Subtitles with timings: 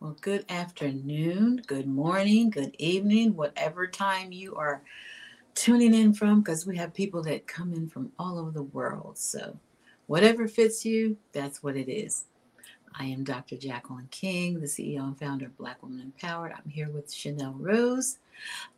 [0.00, 4.80] Well, good afternoon, good morning, good evening, whatever time you are
[5.56, 9.18] tuning in from, because we have people that come in from all over the world.
[9.18, 9.58] So,
[10.06, 12.26] whatever fits you, that's what it is.
[12.94, 13.56] I am Dr.
[13.56, 16.52] Jacqueline King, the CEO and founder of Black Women Empowered.
[16.52, 18.18] I'm here with Chanel Rose,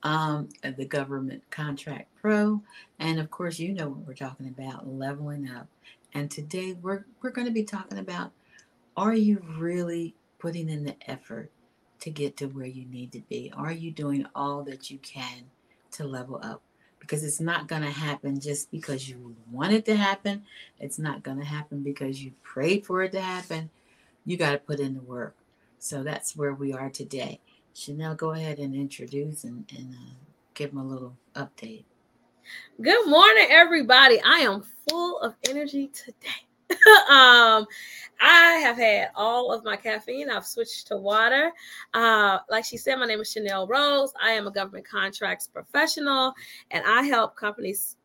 [0.03, 2.63] um, the Government Contract Pro.
[2.99, 5.67] And of course, you know what we're talking about leveling up.
[6.15, 8.33] And today we're, we're going to be talking about
[8.97, 11.51] are you really putting in the effort
[12.01, 13.53] to get to where you need to be?
[13.57, 15.45] Are you doing all that you can
[15.93, 16.63] to level up?
[16.99, 20.43] Because it's not going to happen just because you want it to happen.
[20.79, 23.71] It's not going to happen because you prayed for it to happen.
[24.27, 25.37] You got to put in the work.
[25.79, 27.41] So that's where we are today.
[27.75, 30.13] Chanel, go ahead and introduce and, and uh,
[30.55, 31.85] give them a little update.
[32.81, 34.21] Good morning, everybody.
[34.23, 36.47] I am full of energy today.
[37.11, 37.67] um,
[38.23, 40.29] I have had all of my caffeine.
[40.29, 41.53] I've switched to water.
[41.95, 44.13] Uh, like she said, my name is Chanel Rose.
[44.23, 46.35] I am a government contracts professional,
[46.71, 47.97] and I help companies.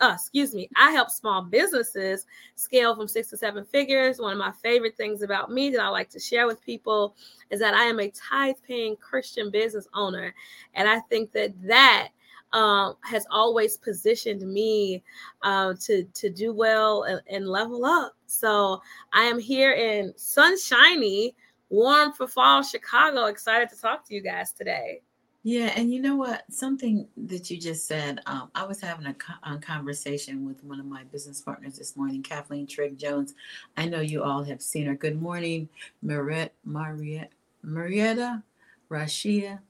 [0.00, 0.68] Uh, excuse me.
[0.76, 4.20] I help small businesses scale from six to seven figures.
[4.20, 7.16] One of my favorite things about me that I like to share with people
[7.50, 10.32] is that I am a tithe-paying Christian business owner,
[10.74, 12.10] and I think that that
[12.52, 15.02] um, has always positioned me
[15.42, 18.14] uh, to to do well and, and, level up.
[18.26, 18.80] So
[19.12, 21.34] I am here in sunshiny,
[21.68, 23.26] warm for fall Chicago.
[23.26, 25.02] Excited to talk to you guys today.
[25.42, 26.42] Yeah, and you know what?
[26.50, 28.20] Something that you just said.
[28.26, 29.14] Um, I was having a,
[29.48, 33.34] a, conversation with one of my business partners this morning, Kathleen Trigg Jones.
[33.76, 34.96] I know you all have seen her.
[34.96, 35.68] Good morning,
[36.02, 37.28] Marietta, Marietta,
[37.62, 38.42] Marietta
[38.90, 39.60] Rashia,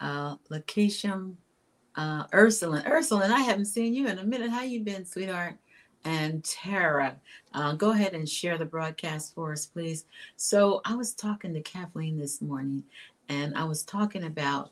[0.00, 1.34] uh, Lakeisha
[1.96, 2.86] uh, Ursuline.
[2.86, 4.50] Ursuline, I haven't seen you in a minute.
[4.50, 5.54] How you been, sweetheart?
[6.04, 7.16] And Tara,
[7.52, 10.06] uh, go ahead and share the broadcast for us, please.
[10.36, 12.84] So I was talking to Kathleen this morning,
[13.28, 14.70] and I was talking about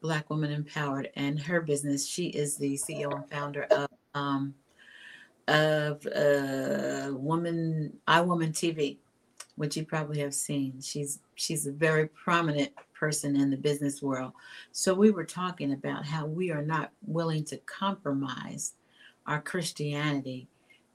[0.00, 2.06] Black Woman Empowered and her business.
[2.06, 4.54] She is the CEO and founder of um,
[5.48, 8.96] of uh, Woman I Woman TV,
[9.56, 10.80] which you probably have seen.
[10.80, 14.32] She's she's a very prominent person in the business world.
[14.72, 18.74] So we were talking about how we are not willing to compromise
[19.26, 20.46] our Christianity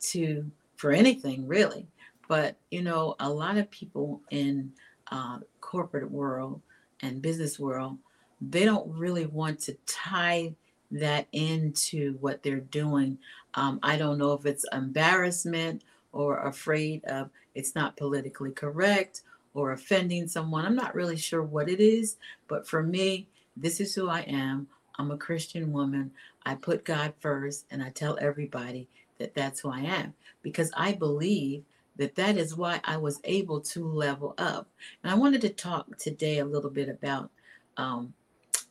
[0.02, 1.86] to for anything really.
[2.28, 4.72] But you know, a lot of people in
[5.12, 6.62] uh, corporate world
[7.02, 7.98] and business world,
[8.40, 10.54] they don't really want to tie
[10.92, 13.18] that into what they're doing.
[13.54, 19.22] Um, I don't know if it's embarrassment or afraid of it's not politically correct
[19.54, 20.66] or offending someone.
[20.66, 22.18] I'm not really sure what it is,
[22.48, 24.68] but for me, this is who I am.
[24.98, 26.12] I'm a Christian woman.
[26.46, 30.94] I put God first, and I tell everybody that that's who I am because I
[30.94, 31.64] believe
[31.98, 34.68] that that is why I was able to level up.
[35.04, 37.30] And I wanted to talk today a little bit about
[37.78, 38.14] um,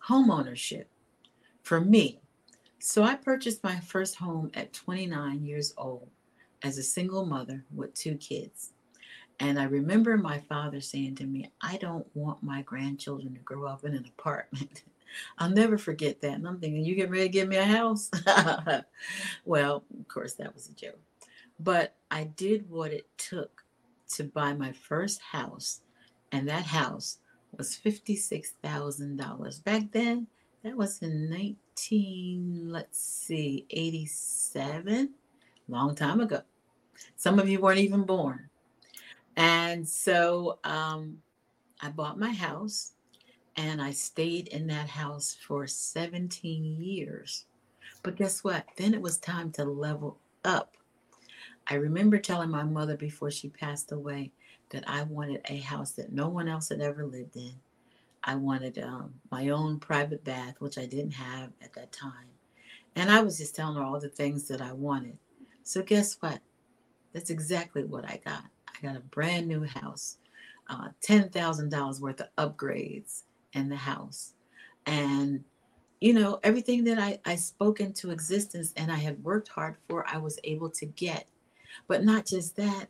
[0.01, 0.89] home ownership
[1.63, 2.19] for me.
[2.79, 6.09] So I purchased my first home at 29 years old
[6.63, 8.73] as a single mother with two kids.
[9.39, 13.67] And I remember my father saying to me, I don't want my grandchildren to grow
[13.67, 14.83] up in an apartment.
[15.39, 16.35] I'll never forget that.
[16.35, 18.11] And I'm thinking, you get ready to give me a house?
[19.45, 21.01] well, of course, that was a joke.
[21.59, 23.65] But I did what it took
[24.11, 25.81] to buy my first house.
[26.33, 27.19] And that house
[27.57, 29.65] was $56,000.
[29.65, 30.27] Back then,
[30.63, 35.11] that was in 19, let's see, 87,
[35.71, 36.43] long time ago.
[37.17, 38.49] Some of you weren't even born.
[39.37, 41.19] And so um,
[41.81, 42.93] I bought my house
[43.57, 47.47] and I stayed in that house for 17 years.
[48.03, 48.65] But guess what?
[48.77, 50.77] Then it was time to level up.
[51.67, 54.33] I remember telling my mother before she passed away
[54.71, 57.53] that I wanted a house that no one else had ever lived in.
[58.25, 62.29] I wanted um, my own private bath, which I didn't have at that time.
[62.97, 65.17] And I was just telling her all the things that I wanted.
[65.63, 66.41] So, guess what?
[67.13, 68.45] That's exactly what I got.
[68.69, 70.19] I got a brand new house,
[70.69, 74.35] uh, $10,000 worth of upgrades in the house.
[74.87, 75.45] And,
[76.01, 80.07] you know, everything that I, I spoke into existence and I had worked hard for,
[80.09, 81.27] I was able to get.
[81.89, 82.87] But not just that,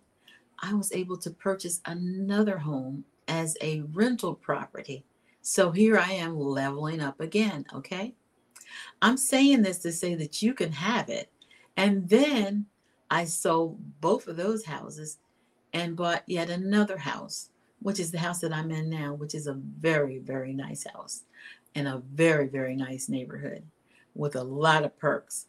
[0.61, 5.05] I was able to purchase another home as a rental property.
[5.43, 8.15] So here I am leveling up again, okay?
[9.01, 11.31] I'm saying this to say that you can have it.
[11.81, 12.67] And then
[13.11, 15.17] I sold both of those houses
[15.73, 17.49] and bought yet another house,
[17.81, 21.23] which is the house that I'm in now, which is a very, very nice house
[21.75, 23.63] in a very, very nice neighborhood
[24.15, 25.47] with a lot of perks.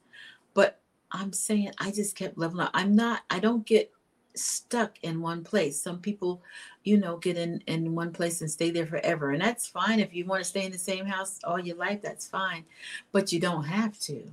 [0.54, 0.80] But
[1.12, 2.72] I'm saying I just kept leveling up.
[2.74, 3.92] I'm not, I don't get
[4.34, 5.82] stuck in one place.
[5.82, 6.42] Some people,
[6.86, 10.00] you know, get in in one place and stay there forever, and that's fine.
[10.00, 12.64] If you want to stay in the same house all your life, that's fine,
[13.12, 14.32] but you don't have to.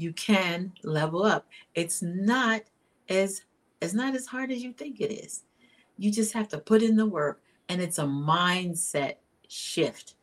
[0.00, 1.46] You can level up.
[1.74, 2.62] It's not
[3.10, 3.42] as
[3.82, 5.42] it's not as hard as you think it is.
[5.98, 9.16] You just have to put in the work, and it's a mindset
[9.46, 10.14] shift.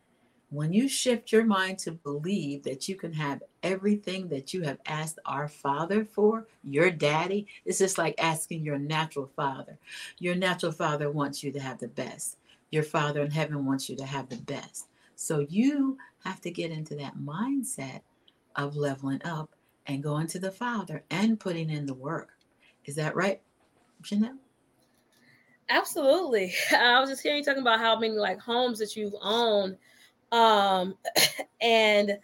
[0.50, 4.80] When you shift your mind to believe that you can have everything that you have
[4.88, 9.78] asked our Father for, your daddy, it's just like asking your natural father.
[10.18, 12.38] Your natural father wants you to have the best.
[12.72, 14.88] Your Father in heaven wants you to have the best.
[15.16, 18.02] So you have to get into that mindset
[18.56, 19.52] of leveling up
[19.88, 22.30] and going to the Father and putting in the work.
[22.86, 23.42] Is that right,
[24.04, 24.38] Chanel?
[25.69, 26.54] Absolutely.
[26.78, 29.78] I was just hearing you talking about how many like homes that you've owned
[30.31, 30.95] um
[31.62, 32.18] and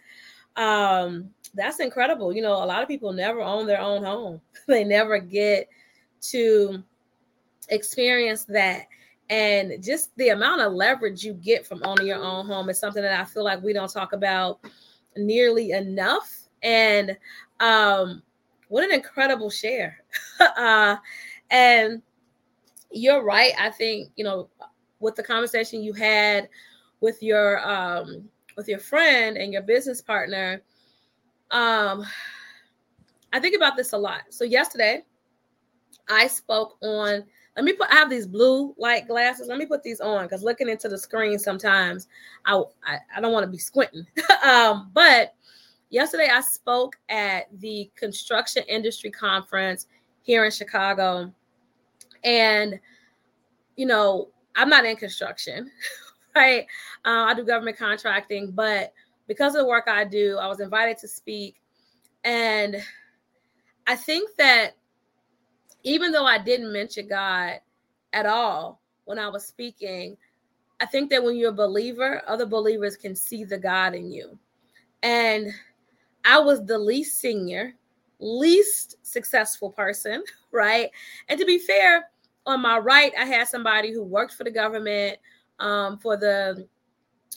[0.56, 4.84] um that's incredible you know a lot of people never own their own home they
[4.84, 5.68] never get
[6.20, 6.82] to
[7.70, 8.86] experience that
[9.30, 13.02] and just the amount of leverage you get from owning your own home is something
[13.02, 14.60] that i feel like we don't talk about
[15.16, 17.16] nearly enough and
[17.60, 18.22] um
[18.68, 19.98] what an incredible share.
[20.40, 20.96] Uh
[21.50, 22.02] and
[22.90, 24.48] you're right i think you know
[25.00, 26.48] with the conversation you had
[27.00, 30.62] with your um with your friend and your business partner
[31.50, 32.04] um
[33.32, 34.22] i think about this a lot.
[34.30, 35.02] So yesterday
[36.08, 37.24] i spoke on
[37.56, 39.48] let me put i have these blue light glasses.
[39.48, 42.08] Let me put these on because looking into the screen sometimes
[42.46, 44.06] i i, I don't want to be squinting.
[44.44, 45.34] Um but
[45.94, 49.86] yesterday i spoke at the construction industry conference
[50.22, 51.32] here in chicago
[52.24, 52.78] and
[53.76, 55.70] you know i'm not in construction
[56.34, 56.66] right?
[57.04, 58.92] Uh, I do government contracting, but
[59.26, 61.56] because of the work I do, I was invited to speak.
[62.24, 62.76] And
[63.86, 64.72] I think that
[65.82, 67.60] even though I didn't mention God
[68.12, 70.16] at all when I was speaking,
[70.80, 74.38] I think that when you're a believer, other believers can see the God in you.
[75.02, 75.52] And
[76.24, 77.74] I was the least senior,
[78.18, 80.22] least successful person,
[80.52, 80.90] right?
[81.28, 82.10] And to be fair,
[82.46, 85.18] on my right, I had somebody who worked for the government,
[85.60, 86.66] um, for the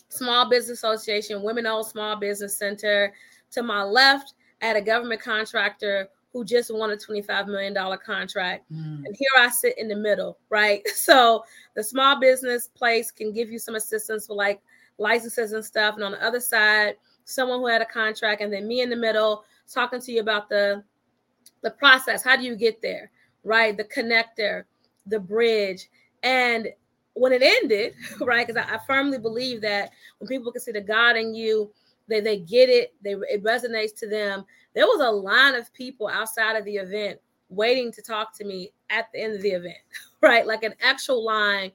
[0.09, 3.13] Small Business Association, Women Owned Small Business Center.
[3.51, 7.75] To my left, I had a government contractor who just won a $25 million
[8.05, 8.71] contract.
[8.71, 9.05] Mm.
[9.05, 10.87] And here I sit in the middle, right?
[10.89, 11.43] So
[11.75, 14.61] the small business place can give you some assistance for like
[14.97, 15.95] licenses and stuff.
[15.95, 16.95] And on the other side,
[17.27, 20.49] someone who had a contract, and then me in the middle talking to you about
[20.49, 20.83] the
[21.61, 22.23] the process.
[22.23, 23.11] How do you get there?
[23.43, 23.75] Right?
[23.75, 24.63] The connector,
[25.05, 25.89] the bridge.
[26.23, 26.69] And
[27.13, 28.47] when it ended, right?
[28.47, 31.71] Because I, I, firmly believe that when people can see the God in you,
[32.07, 34.45] they they get it, they it resonates to them.
[34.73, 37.19] There was a line of people outside of the event
[37.49, 39.77] waiting to talk to me at the end of the event,
[40.21, 40.45] right?
[40.45, 41.71] Like an actual line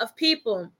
[0.00, 0.70] of people.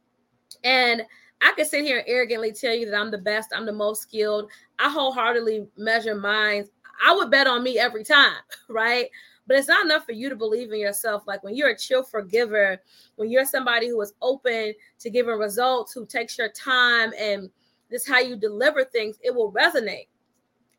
[0.63, 1.03] And
[1.41, 4.03] I could sit here and arrogantly tell you that I'm the best, I'm the most
[4.03, 4.51] skilled.
[4.79, 6.71] I wholeheartedly measure minds.
[7.05, 8.39] I would bet on me every time,
[8.69, 9.09] right?
[9.47, 11.25] But it's not enough for you to believe in yourself.
[11.27, 12.81] Like when you're a chill forgiver,
[13.17, 17.51] when you're somebody who is open to giving results, who takes your time and
[17.91, 20.09] this is how you deliver things, it will resonate.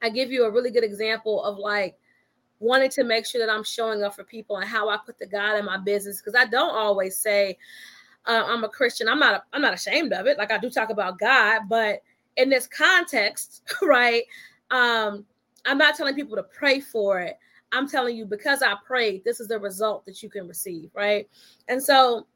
[0.01, 1.95] I give you a really good example of like
[2.59, 5.27] wanting to make sure that I'm showing up for people and how I put the
[5.27, 7.57] God in my business because I don't always say
[8.27, 9.07] uh, I'm a Christian.
[9.07, 9.45] I'm not.
[9.53, 10.37] I'm not ashamed of it.
[10.37, 12.01] Like I do talk about God, but
[12.37, 14.23] in this context, right?
[14.71, 15.25] Um,
[15.65, 17.37] I'm not telling people to pray for it.
[17.71, 21.27] I'm telling you, because I prayed, this is the result that you can receive, right?
[21.67, 22.27] And so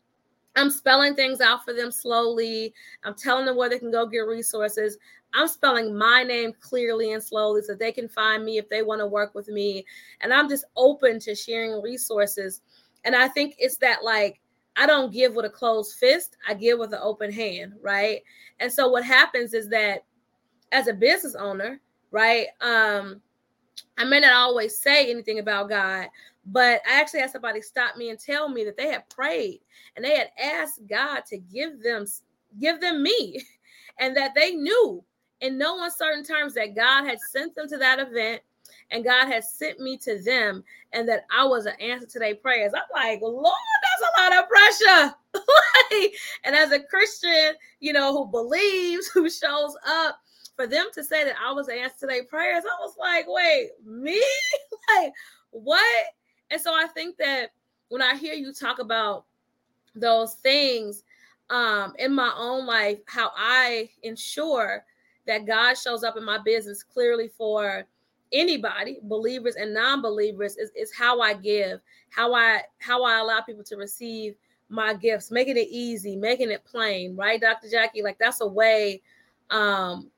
[0.55, 2.73] I'm spelling things out for them slowly.
[3.03, 4.97] I'm telling them where they can go get resources.
[5.33, 8.99] I'm spelling my name clearly and slowly so they can find me if they want
[8.99, 9.85] to work with me.
[10.21, 12.61] And I'm just open to sharing resources.
[13.05, 14.41] And I think it's that like,
[14.79, 18.21] I don't give with a closed fist, I give with an open hand, right?
[18.61, 20.05] And so what happens is that
[20.71, 21.81] as a business owner,
[22.11, 22.47] right?
[22.61, 23.21] Um,
[23.97, 26.07] I may not always say anything about God,
[26.45, 29.59] but I actually had somebody stop me and tell me that they had prayed
[29.97, 32.05] and they had asked God to give them
[32.57, 33.43] give them me
[33.99, 35.03] and that they knew
[35.41, 38.41] in no uncertain terms that God had sent them to that event
[38.91, 42.35] and God has sent me to them and that I was an answer to their
[42.35, 42.73] prayers.
[42.75, 45.15] I'm like, Lord, that's a lot of pressure.
[46.43, 50.19] and as a Christian, you know, who believes, who shows up,
[50.55, 53.25] for them to say that I was an answer to their prayers, I was like,
[53.29, 54.21] wait, me?
[54.97, 55.13] like,
[55.51, 56.05] what?
[56.51, 57.51] And so I think that
[57.87, 59.23] when I hear you talk about
[59.95, 61.03] those things
[61.49, 64.83] um, in my own life, how I ensure
[65.25, 67.87] that God shows up in my business clearly for
[68.31, 73.63] anybody, believers and non-believers, is, is how I give, how I how I allow people
[73.65, 74.35] to receive
[74.69, 77.69] my gifts, making it easy, making it plain, right, Dr.
[77.69, 78.03] Jackie?
[78.03, 79.01] Like that's a way,
[79.49, 80.09] um,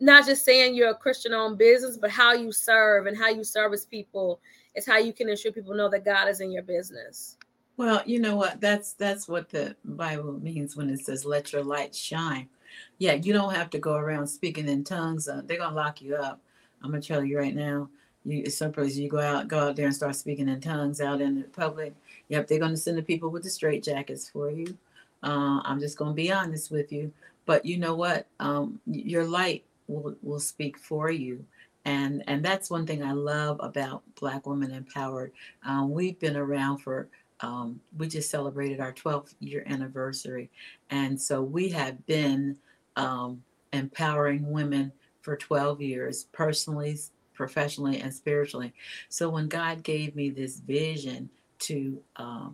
[0.00, 3.84] not just saying you're a Christian-owned business, but how you serve and how you service
[3.84, 4.40] people
[4.74, 7.36] is how you can ensure people know that God is in your business.
[7.76, 8.60] Well, you know what?
[8.60, 12.48] That's that's what the Bible means when it says "Let your light shine."
[12.98, 15.28] Yeah, you don't have to go around speaking in tongues.
[15.28, 16.40] Uh, they're gonna lock you up.
[16.82, 17.88] I'm gonna tell you right now.
[18.24, 21.20] You some places you go out, go out there and start speaking in tongues out
[21.20, 21.94] in the public.
[22.28, 24.76] Yep, they're gonna send the people with the straight jackets for you.
[25.22, 27.12] Uh, I'm just gonna be honest with you.
[27.46, 28.26] But you know what?
[28.40, 31.44] Um, your light will will speak for you.
[31.86, 35.30] And, and that's one thing I love about Black Women Empowered.
[35.64, 37.06] Um, we've been around for
[37.40, 40.50] um, we just celebrated our 12th year anniversary.
[40.90, 42.56] And so we have been
[42.96, 43.42] um,
[43.72, 44.90] empowering women
[45.26, 46.96] for 12 years, personally,
[47.34, 48.72] professionally, and spiritually.
[49.08, 51.28] So when God gave me this vision
[51.66, 52.50] to uh,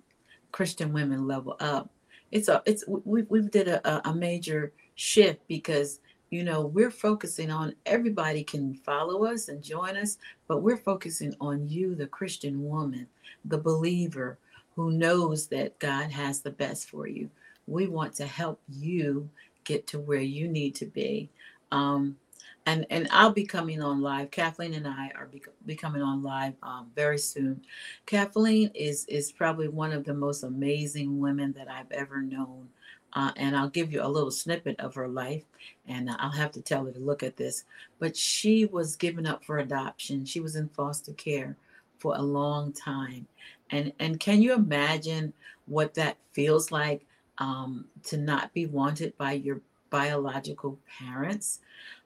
[0.53, 1.91] Christian women level up,
[2.31, 6.01] it's a it's we we did a, a major shift because
[6.31, 10.17] you know we're focusing on everybody can follow us and join us,
[10.49, 13.07] but we're focusing on you, the Christian woman,
[13.45, 14.39] the believer
[14.77, 17.29] who knows that God has the best for you.
[17.67, 19.29] We want to help you
[19.65, 21.29] get to where you need to be.
[21.71, 22.17] Um,
[22.67, 24.31] and and I'll be coming on live.
[24.31, 27.65] Kathleen and I are be, be coming on live um, very soon.
[28.07, 32.69] Kathleen is is probably one of the most amazing women that I've ever known.
[33.15, 35.45] Uh, and I'll give you a little snippet of her life,
[35.87, 37.65] and I'll have to tell her to look at this.
[37.99, 40.25] But she was given up for adoption.
[40.25, 41.57] She was in foster care
[41.99, 43.27] for a long time,
[43.71, 45.33] and and can you imagine
[45.67, 47.05] what that feels like
[47.39, 51.61] um, to not be wanted by your biological parents?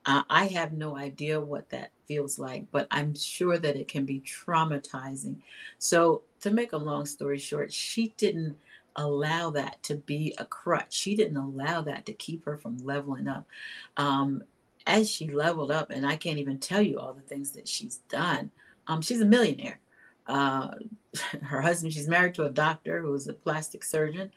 [0.06, 4.20] I have no idea what that feels like, but I'm sure that it can be
[4.20, 5.36] traumatizing.
[5.78, 8.56] So, to make a long story short, she didn't
[8.96, 10.92] allow that to be a crutch.
[10.92, 13.46] She didn't allow that to keep her from leveling up.
[13.96, 14.42] Um,
[14.86, 17.96] as she leveled up, and I can't even tell you all the things that she's
[18.08, 18.50] done,
[18.86, 19.80] um, she's a millionaire.
[20.26, 20.70] Uh,
[21.42, 24.30] her husband, she's married to a doctor who is a plastic surgeon.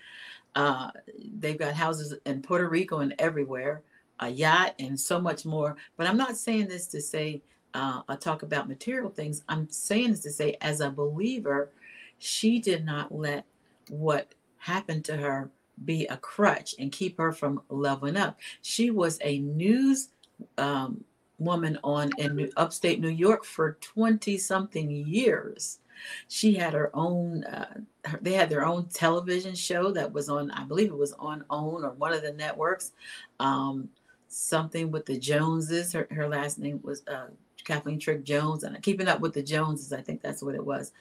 [0.55, 0.89] Uh,
[1.37, 3.83] they've got houses in Puerto Rico and everywhere,
[4.19, 5.75] a yacht, and so much more.
[5.97, 7.41] But I'm not saying this to say
[7.73, 9.43] uh, I talk about material things.
[9.47, 11.71] I'm saying this to say, as a believer,
[12.17, 13.45] she did not let
[13.89, 15.49] what happened to her
[15.85, 18.39] be a crutch and keep her from leveling up.
[18.61, 20.09] She was a news
[20.57, 21.03] um,
[21.37, 25.79] woman on in upstate New York for 20 something years.
[26.27, 27.81] She had her own, uh,
[28.21, 31.83] they had their own television show that was on, I believe it was on OWN
[31.83, 32.93] or one of the networks.
[33.39, 33.89] Um,
[34.29, 35.93] something with the Joneses.
[35.93, 37.27] Her, her last name was uh,
[37.63, 40.93] Kathleen Trigg Jones, and Keeping Up with the Joneses, I think that's what it was.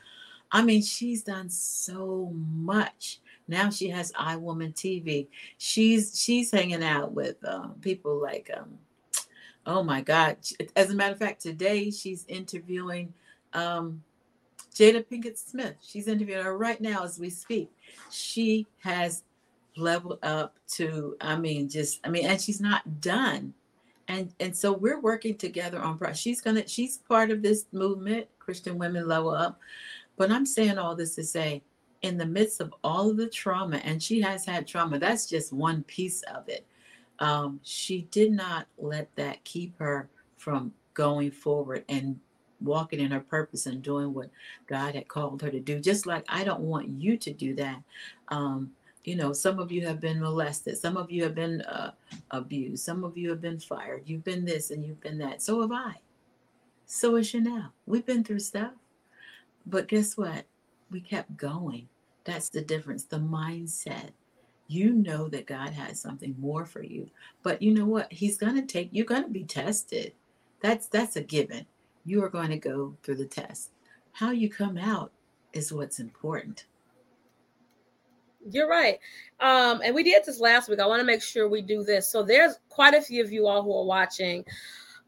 [0.50, 3.20] I mean, she's done so much.
[3.46, 5.28] Now she has I Woman TV.
[5.58, 8.78] She's she's hanging out with uh, people like um,
[9.68, 10.38] Oh my God.
[10.76, 13.12] As a matter of fact, today she's interviewing
[13.52, 14.02] um,
[14.74, 15.74] Jada Pinkett Smith.
[15.82, 17.70] She's interviewing her right now as we speak.
[18.10, 19.24] She has
[19.78, 23.54] leveled up to, I mean, just, I mean, and she's not done.
[24.10, 28.78] And and so we're working together on she's gonna she's part of this movement, Christian
[28.78, 29.60] Women Level Up.
[30.16, 31.62] But I'm saying all this to say,
[32.00, 35.52] in the midst of all of the trauma, and she has had trauma, that's just
[35.52, 36.66] one piece of it
[37.20, 42.18] um, she did not let that keep her from going forward and
[42.60, 44.30] walking in her purpose and doing what
[44.66, 45.80] God had called her to do.
[45.80, 47.82] Just like I don't want you to do that.
[48.28, 48.72] Um,
[49.04, 51.92] you know, some of you have been molested, some of you have been uh,
[52.30, 54.02] abused, some of you have been fired.
[54.06, 55.42] You've been this and you've been that.
[55.42, 55.94] So have I.
[56.86, 57.72] So is Chanel.
[57.86, 58.72] We've been through stuff.
[59.66, 60.44] But guess what?
[60.90, 61.88] We kept going.
[62.24, 63.04] That's the difference.
[63.04, 64.10] The mindset
[64.68, 67.10] you know that God has something more for you.
[67.42, 68.12] But you know what?
[68.12, 70.12] He's going to take you're going to be tested.
[70.60, 71.66] That's that's a given.
[72.04, 73.70] You are going to go through the test.
[74.12, 75.10] How you come out
[75.52, 76.66] is what's important.
[78.50, 78.98] You're right.
[79.40, 80.80] Um, and we did this last week.
[80.80, 82.08] I want to make sure we do this.
[82.08, 84.44] So there's quite a few of you all who are watching.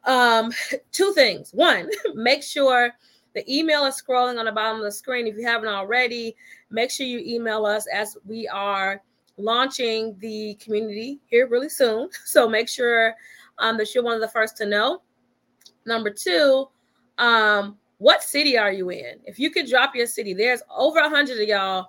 [0.04, 0.52] Um,
[0.92, 1.50] two things.
[1.52, 2.92] One, make sure
[3.34, 5.26] the email is scrolling on the bottom of the screen.
[5.26, 6.36] If you haven't already,
[6.70, 9.02] make sure you email us as we are
[9.36, 12.08] launching the community here really soon.
[12.24, 13.14] So make sure
[13.58, 15.02] um, that you're one of the first to know.
[15.86, 16.68] Number two,
[17.18, 19.20] um, what city are you in?
[19.24, 21.88] If you could drop your city, there's over a hundred of y'all,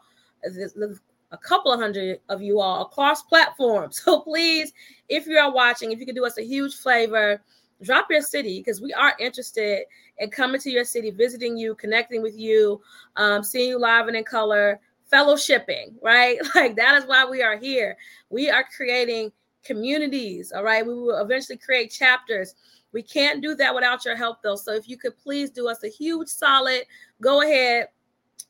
[1.32, 4.02] a couple of hundred of you all across platforms.
[4.06, 4.74] So please,
[5.10, 7.42] if you are watching, if you could do us a huge favor,
[7.84, 9.84] drop your city because we are interested
[10.18, 12.82] in coming to your city, visiting you, connecting with you,
[13.16, 14.80] um, seeing you live and in color,
[15.12, 16.38] fellowshipping, right?
[16.56, 17.98] Like that is why we are here.
[18.30, 19.32] We are creating
[19.64, 20.86] communities, all right?
[20.86, 22.56] We will eventually create chapters.
[22.94, 24.56] We can't do that without your help, though.
[24.56, 26.84] So if you could please do us a huge solid,
[27.22, 27.88] go ahead,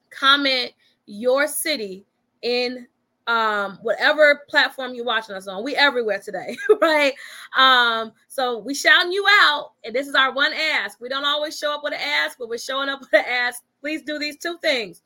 [0.09, 0.71] comment
[1.05, 2.05] your city
[2.41, 2.87] in
[3.27, 5.63] um whatever platform you're watching us on.
[5.63, 7.13] We everywhere today right?
[7.55, 10.99] Um so we shouting you out and this is our one ask.
[10.99, 13.63] We don't always show up with an ask but we're showing up with an ask.
[13.79, 15.03] Please do these two things.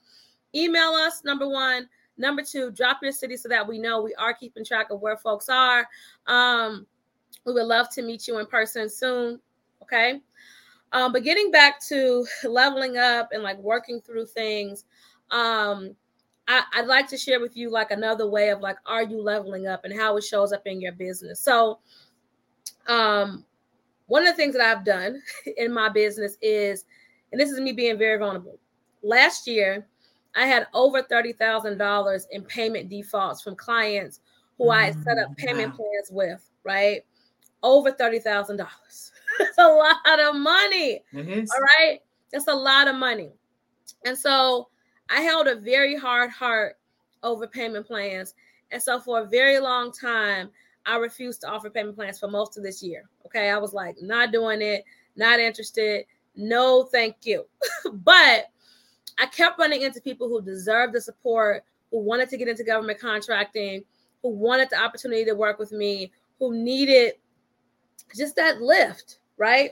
[0.55, 1.89] Email us number one.
[2.17, 5.17] Number two drop your city so that we know we are keeping track of where
[5.17, 5.87] folks are.
[6.27, 6.87] Um
[7.45, 9.41] we would love to meet you in person soon
[9.81, 10.21] okay?
[10.93, 14.85] Um but getting back to leveling up and like working through things
[15.31, 15.95] um
[16.47, 19.67] I, would like to share with you like another way of like, are you leveling
[19.67, 21.39] up and how it shows up in your business.
[21.39, 21.79] So,
[22.87, 23.45] um,
[24.07, 25.21] one of the things that I've done
[25.57, 26.85] in my business is,
[27.31, 28.59] and this is me being very vulnerable.
[29.01, 29.87] Last year,
[30.35, 34.19] I had over thirty thousand dollars in payment defaults from clients
[34.57, 35.77] who I had set up mm, payment wow.
[35.77, 36.49] plans with.
[36.63, 37.01] Right,
[37.63, 39.11] over thirty thousand dollars.
[39.39, 41.03] That's a lot of money.
[41.51, 41.99] All right,
[42.31, 43.31] that's a lot of money,
[44.05, 44.69] and so
[45.09, 46.77] I held a very hard heart
[47.23, 48.33] over payment plans.
[48.71, 50.49] And so for a very long time,
[50.85, 53.09] I refused to offer payment plans for most of this year.
[53.25, 53.49] Okay.
[53.49, 54.83] I was like, not doing it,
[55.15, 56.05] not interested.
[56.35, 57.45] No, thank you.
[57.93, 58.45] but
[59.17, 62.99] I kept running into people who deserved the support, who wanted to get into government
[62.99, 63.83] contracting,
[64.21, 67.13] who wanted the opportunity to work with me, who needed
[68.15, 69.19] just that lift.
[69.37, 69.71] Right.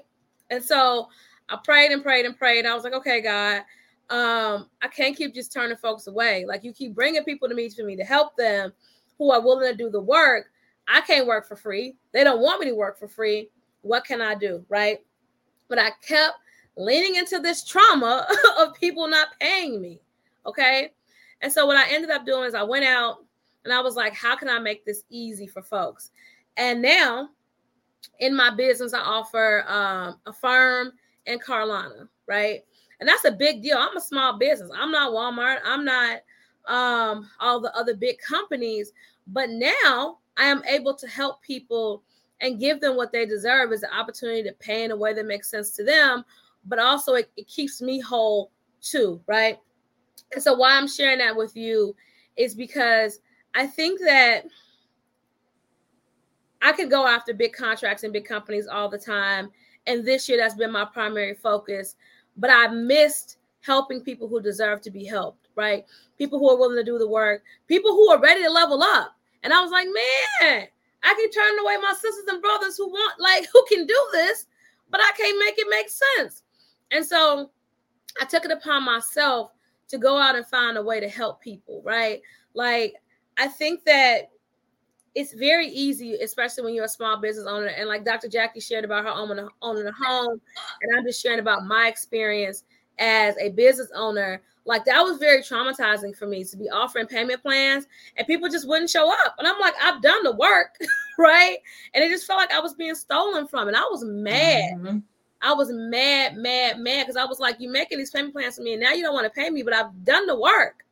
[0.50, 1.10] And so
[1.50, 2.66] I prayed and prayed and prayed.
[2.66, 3.64] I was like, okay, God,
[4.10, 6.46] um, I can't keep just turning folks away.
[6.46, 8.74] Like you keep bringing people to me for me to help them
[9.18, 10.48] who are willing to do the work.
[10.88, 11.96] I can't work for free.
[12.12, 13.50] They don't want me to work for free.
[13.82, 14.66] What can I do?
[14.70, 15.00] Right.
[15.70, 16.36] But I kept
[16.76, 18.28] leaning into this trauma
[18.60, 20.02] of people not paying me.
[20.46, 20.92] Okay.
[21.42, 23.26] And so what I ended up doing is I went out
[23.64, 26.12] and I was like, how can I make this easy for folks?
[26.58, 27.30] And now
[28.20, 30.92] in my business, I offer um, Affirm
[31.26, 32.62] and Klarna, right?
[33.04, 33.78] And that's a big deal.
[33.78, 34.72] I'm a small business.
[34.74, 35.58] I'm not Walmart.
[35.66, 36.22] I'm not
[36.68, 38.94] um, all the other big companies.
[39.28, 42.02] But now I am able to help people
[42.40, 45.26] and give them what they deserve is the opportunity to pay in a way that
[45.26, 46.24] makes sense to them.
[46.64, 49.58] But also, it, it keeps me whole too, right?
[50.32, 51.94] And so, why I'm sharing that with you
[52.38, 53.20] is because
[53.54, 54.46] I think that
[56.62, 59.52] I could go after big contracts and big companies all the time.
[59.88, 61.98] And this year, that's been my primary focus
[62.38, 65.86] but I missed helping people who deserve to be helped, right?
[66.18, 69.16] People who are willing to do the work, people who are ready to level up.
[69.44, 70.68] And I was like, man,
[71.04, 74.48] I can turn away my sisters and brothers who want, like, who can do this,
[74.90, 76.44] but I can't make it make sense.
[76.92, 77.52] And so
[78.22, 79.52] I took it upon myself
[79.90, 82.22] to go out and find a way to help people, right?
[82.54, 82.96] Like,
[83.38, 84.30] I think that
[85.16, 87.68] it's very easy, especially when you're a small business owner.
[87.68, 88.28] And like Dr.
[88.28, 90.42] Jackie shared about her owning, owning a home,
[90.82, 92.64] and I'm just sharing about my experience
[93.00, 94.42] as a business owner.
[94.66, 98.68] Like that was very traumatizing for me to be offering payment plans and people just
[98.68, 99.36] wouldn't show up.
[99.38, 100.78] And I'm like, I've done the work,
[101.18, 101.58] right?
[101.94, 103.68] And it just felt like I was being stolen from.
[103.68, 104.76] And I was mad.
[104.76, 104.98] Mm-hmm.
[105.44, 108.62] I was mad, mad, mad because I was like, you're making these payment plans for
[108.62, 110.86] me, and now you don't want to pay me, but I've done the work.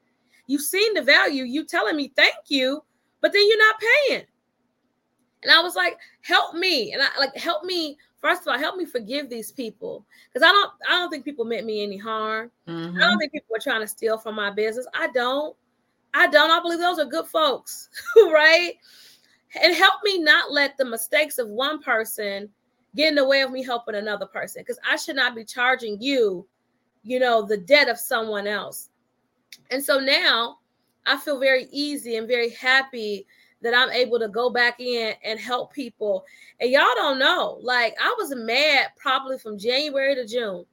[0.47, 1.45] You've seen the value.
[1.45, 2.83] You telling me thank you,
[3.21, 4.25] but then you're not paying.
[5.43, 6.93] And I was like, help me.
[6.93, 7.97] And I like help me.
[8.19, 10.05] First of all, help me forgive these people.
[10.31, 12.51] Because I don't I don't think people meant me any harm.
[12.67, 12.97] Mm-hmm.
[12.97, 14.87] I don't think people were trying to steal from my business.
[14.93, 15.55] I don't.
[16.13, 16.51] I don't.
[16.51, 18.73] I believe those are good folks, right?
[19.61, 22.49] And help me not let the mistakes of one person
[22.95, 24.61] get in the way of me helping another person.
[24.61, 26.45] Because I should not be charging you,
[27.03, 28.89] you know, the debt of someone else.
[29.71, 30.57] And so now
[31.05, 33.25] I feel very easy and very happy
[33.61, 36.25] that I'm able to go back in and help people.
[36.59, 40.65] And y'all don't know, like I was mad probably from January to June.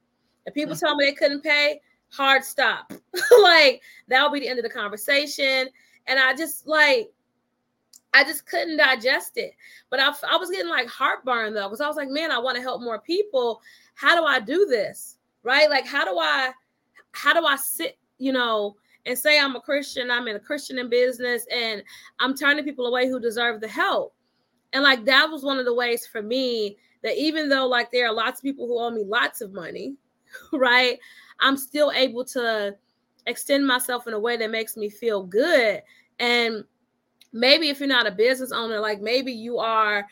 [0.45, 0.85] And people mm-hmm.
[0.85, 2.91] told me they couldn't pay, hard stop.
[3.41, 5.69] like that'll be the end of the conversation.
[6.07, 7.11] And I just like
[8.13, 9.53] I just couldn't digest it.
[9.89, 12.55] But I, I was getting like heartburn though, because I was like, man, I want
[12.55, 13.61] to help more people.
[13.93, 15.17] How do I do this?
[15.43, 15.69] Right?
[15.69, 16.51] Like, how do I,
[17.11, 20.77] how do I sit, you know, and say I'm a Christian, I'm in a Christian
[20.79, 21.83] in business, and
[22.19, 24.13] I'm turning people away who deserve the help.
[24.73, 28.07] And like that was one of the ways for me that even though like there
[28.07, 29.95] are lots of people who owe me lots of money,
[30.53, 30.97] right?
[31.39, 32.75] I'm still able to
[33.25, 35.81] extend myself in a way that makes me feel good.
[36.19, 36.63] And
[37.31, 40.05] maybe if you're not a business owner, like maybe you are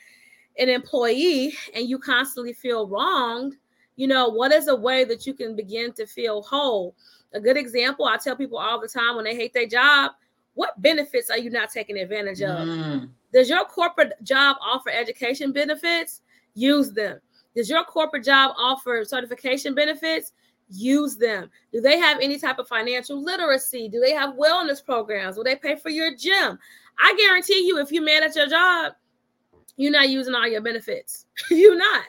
[0.58, 3.56] an employee and you constantly feel wronged,
[3.95, 6.95] You know, what is a way that you can begin to feel whole?
[7.33, 10.11] A good example, I tell people all the time when they hate their job,
[10.53, 12.67] what benefits are you not taking advantage of?
[12.67, 13.09] Mm.
[13.33, 16.21] Does your corporate job offer education benefits?
[16.55, 17.19] Use them.
[17.55, 20.33] Does your corporate job offer certification benefits?
[20.69, 21.49] Use them.
[21.71, 23.87] Do they have any type of financial literacy?
[23.89, 25.37] Do they have wellness programs?
[25.37, 26.57] Will they pay for your gym?
[26.99, 28.93] I guarantee you, if you're mad at your job,
[29.75, 31.25] you're not using all your benefits.
[31.51, 32.05] you're not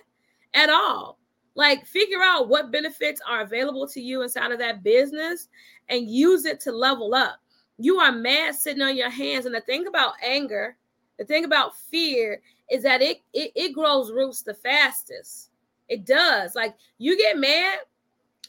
[0.55, 1.18] at all.
[1.59, 5.49] Like, figure out what benefits are available to you inside of that business
[5.89, 7.41] and use it to level up.
[7.79, 9.45] You are mad sitting on your hands.
[9.45, 10.77] And the thing about anger,
[11.19, 12.41] the thing about fear
[12.71, 15.51] is that it, it, it grows roots the fastest.
[15.89, 16.55] It does.
[16.55, 17.81] Like, you get mad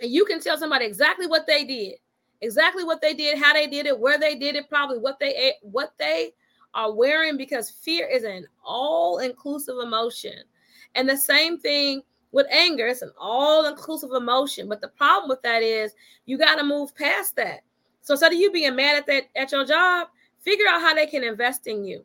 [0.01, 1.95] and you can tell somebody exactly what they did
[2.41, 5.35] exactly what they did how they did it where they did it probably what they
[5.35, 6.31] ate what they
[6.73, 10.41] are wearing because fear is an all-inclusive emotion
[10.95, 15.63] and the same thing with anger it's an all-inclusive emotion but the problem with that
[15.63, 15.93] is
[16.25, 17.61] you got to move past that
[18.01, 20.07] so instead of you being mad at that at your job
[20.41, 22.03] figure out how they can invest in you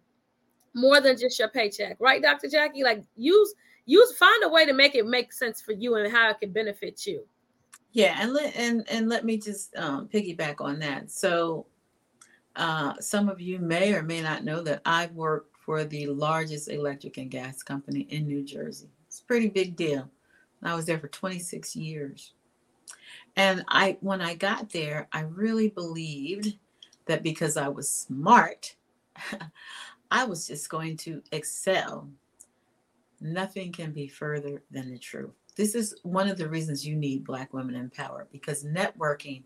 [0.74, 3.54] more than just your paycheck right dr jackie like use
[3.86, 6.52] use find a way to make it make sense for you and how it can
[6.52, 7.24] benefit you
[7.94, 11.12] yeah, and let and and let me just um, piggyback on that.
[11.12, 11.66] So,
[12.56, 16.68] uh, some of you may or may not know that I've worked for the largest
[16.68, 18.90] electric and gas company in New Jersey.
[19.06, 20.10] It's a pretty big deal.
[20.64, 22.32] I was there for 26 years,
[23.36, 26.56] and I when I got there, I really believed
[27.06, 28.76] that because I was smart,
[30.10, 32.08] I was just going to excel.
[33.20, 35.32] Nothing can be further than the truth.
[35.56, 39.44] This is one of the reasons you need Black Women in Power because networking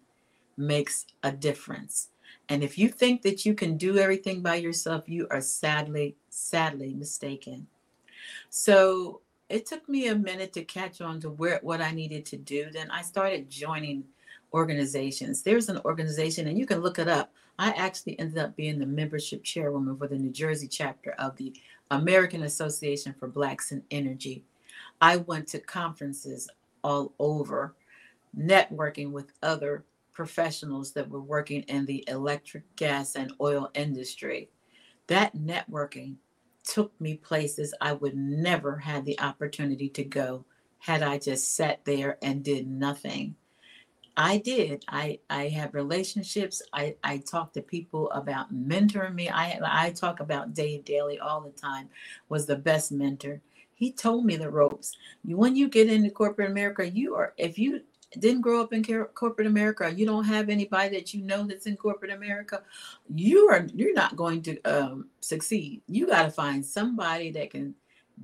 [0.57, 2.09] makes a difference.
[2.49, 6.95] And if you think that you can do everything by yourself, you are sadly, sadly
[6.95, 7.67] mistaken.
[8.51, 12.37] So it took me a minute to catch on to where what I needed to
[12.37, 12.71] do.
[12.71, 14.05] Then I started joining
[14.53, 15.43] organizations.
[15.43, 17.33] There's an organization, and you can look it up.
[17.59, 21.55] I actually ended up being the membership chairwoman for the New Jersey chapter of the
[21.91, 24.45] American Association for Blacks in Energy.
[25.01, 26.49] I went to conferences
[26.85, 27.75] all over,
[28.39, 34.51] networking with other professionals that were working in the electric, gas, and oil industry.
[35.07, 36.17] That networking
[36.69, 40.45] took me places I would never had the opportunity to go
[40.79, 43.35] had I just sat there and did nothing.
[44.17, 44.85] I did.
[44.89, 46.61] I I have relationships.
[46.73, 49.29] I I talk to people about mentoring me.
[49.29, 51.89] I I talk about Dave Daly all the time.
[52.29, 53.41] Was the best mentor.
[53.75, 54.97] He told me the ropes.
[55.25, 58.83] When you get into corporate America, you are, if you didn't grow up in
[59.15, 62.63] corporate America, you don't have anybody that you know that's in corporate America,
[63.15, 65.83] you are you're not going to um, succeed.
[65.87, 67.75] You got to find somebody that can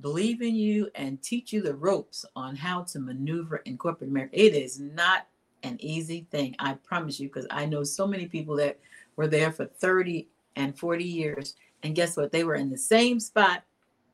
[0.01, 4.39] believe in you and teach you the ropes on how to maneuver in corporate America.
[4.39, 5.27] It is not
[5.63, 8.79] an easy thing, I promise you, because I know so many people that
[9.15, 11.55] were there for 30 and 40 years.
[11.83, 12.31] And guess what?
[12.31, 13.63] They were in the same spot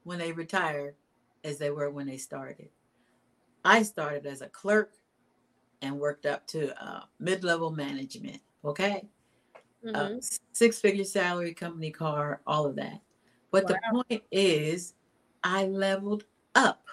[0.03, 0.95] when they retired
[1.43, 2.69] as they were when they started.
[3.63, 4.93] I started as a clerk
[5.81, 8.39] and worked up to uh, mid level management.
[8.63, 9.07] Okay.
[9.85, 10.17] Uh, mm-hmm.
[10.17, 13.01] Uh, six figure salary, company car, all of that.
[13.51, 13.69] But wow.
[13.69, 14.93] the point is,
[15.43, 16.85] I leveled up.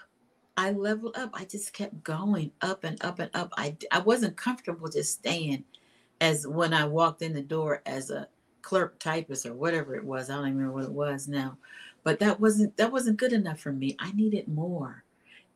[0.57, 1.31] I leveled up.
[1.35, 3.53] I just kept going up and up and up.
[3.57, 5.64] I, I wasn't comfortable just staying
[6.20, 8.27] as when I walked in the door as a
[8.62, 10.31] clerk typist or whatever it was.
[10.31, 11.59] I don't even remember what it was now
[12.09, 15.05] but that wasn't that wasn't good enough for me i needed more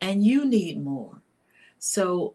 [0.03, 1.21] and you need more
[1.79, 2.35] so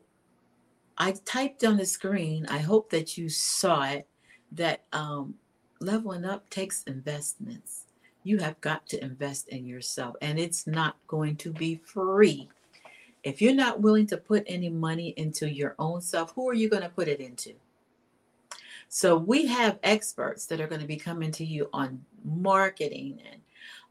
[0.97, 4.07] i typed on the screen i hope that you saw it
[4.51, 5.35] that um,
[5.79, 7.83] leveling up takes investments.
[8.23, 12.49] You have got to invest in yourself and it's not going to be free.
[13.23, 16.69] If you're not willing to put any money into your own self who are you
[16.69, 17.53] going to put it into?
[18.89, 23.41] So we have experts that are going to be coming to you on marketing and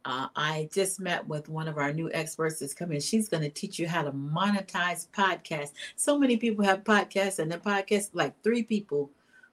[0.07, 3.01] uh, I just met with one of our new experts that's coming.
[3.01, 5.73] She's going to teach you how to monetize podcasts.
[5.97, 9.11] So many people have podcasts, and the podcast, like three people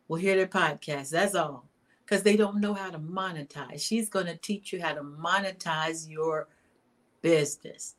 [0.08, 1.10] will hear their podcast.
[1.10, 1.66] That's all,
[2.06, 3.82] because they don't know how to monetize.
[3.82, 6.48] She's going to teach you how to monetize your
[7.24, 7.96] business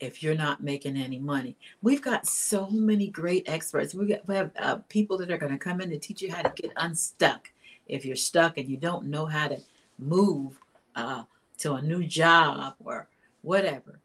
[0.00, 1.54] if you're not making any money.
[1.82, 3.94] We've got so many great experts.
[3.94, 6.32] We, got, we have uh, people that are going to come in to teach you
[6.32, 7.50] how to get unstuck.
[7.86, 9.58] If you're stuck and you don't know how to
[9.98, 10.58] move,
[10.96, 11.24] uh,
[11.58, 13.08] to a new job or
[13.42, 14.00] whatever.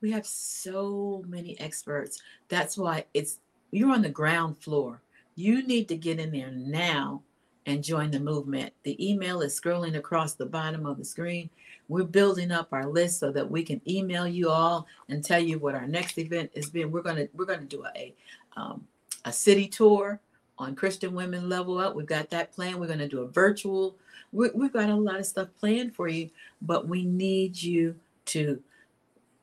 [0.00, 2.20] We have so many experts.
[2.48, 3.38] That's why it's
[3.70, 5.00] you're on the ground floor.
[5.34, 7.22] You need to get in there now
[7.66, 8.72] and join the movement.
[8.82, 11.48] The email is scrolling across the bottom of the screen.
[11.88, 15.58] We're building up our list so that we can email you all and tell you
[15.58, 16.90] what our next event is being.
[16.90, 18.14] We're gonna we're gonna do a
[18.56, 18.86] um,
[19.24, 20.20] a city tour
[20.58, 21.94] on Christian Women Level Up.
[21.94, 22.78] We've got that plan.
[22.78, 23.96] We're gonna do a virtual.
[24.34, 26.28] We, we've got a lot of stuff planned for you,
[26.60, 27.94] but we need you
[28.26, 28.60] to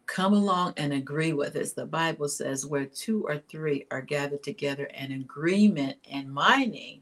[0.06, 1.72] come along and agree with us.
[1.72, 7.02] The Bible says, where two or three are gathered together in agreement in my name,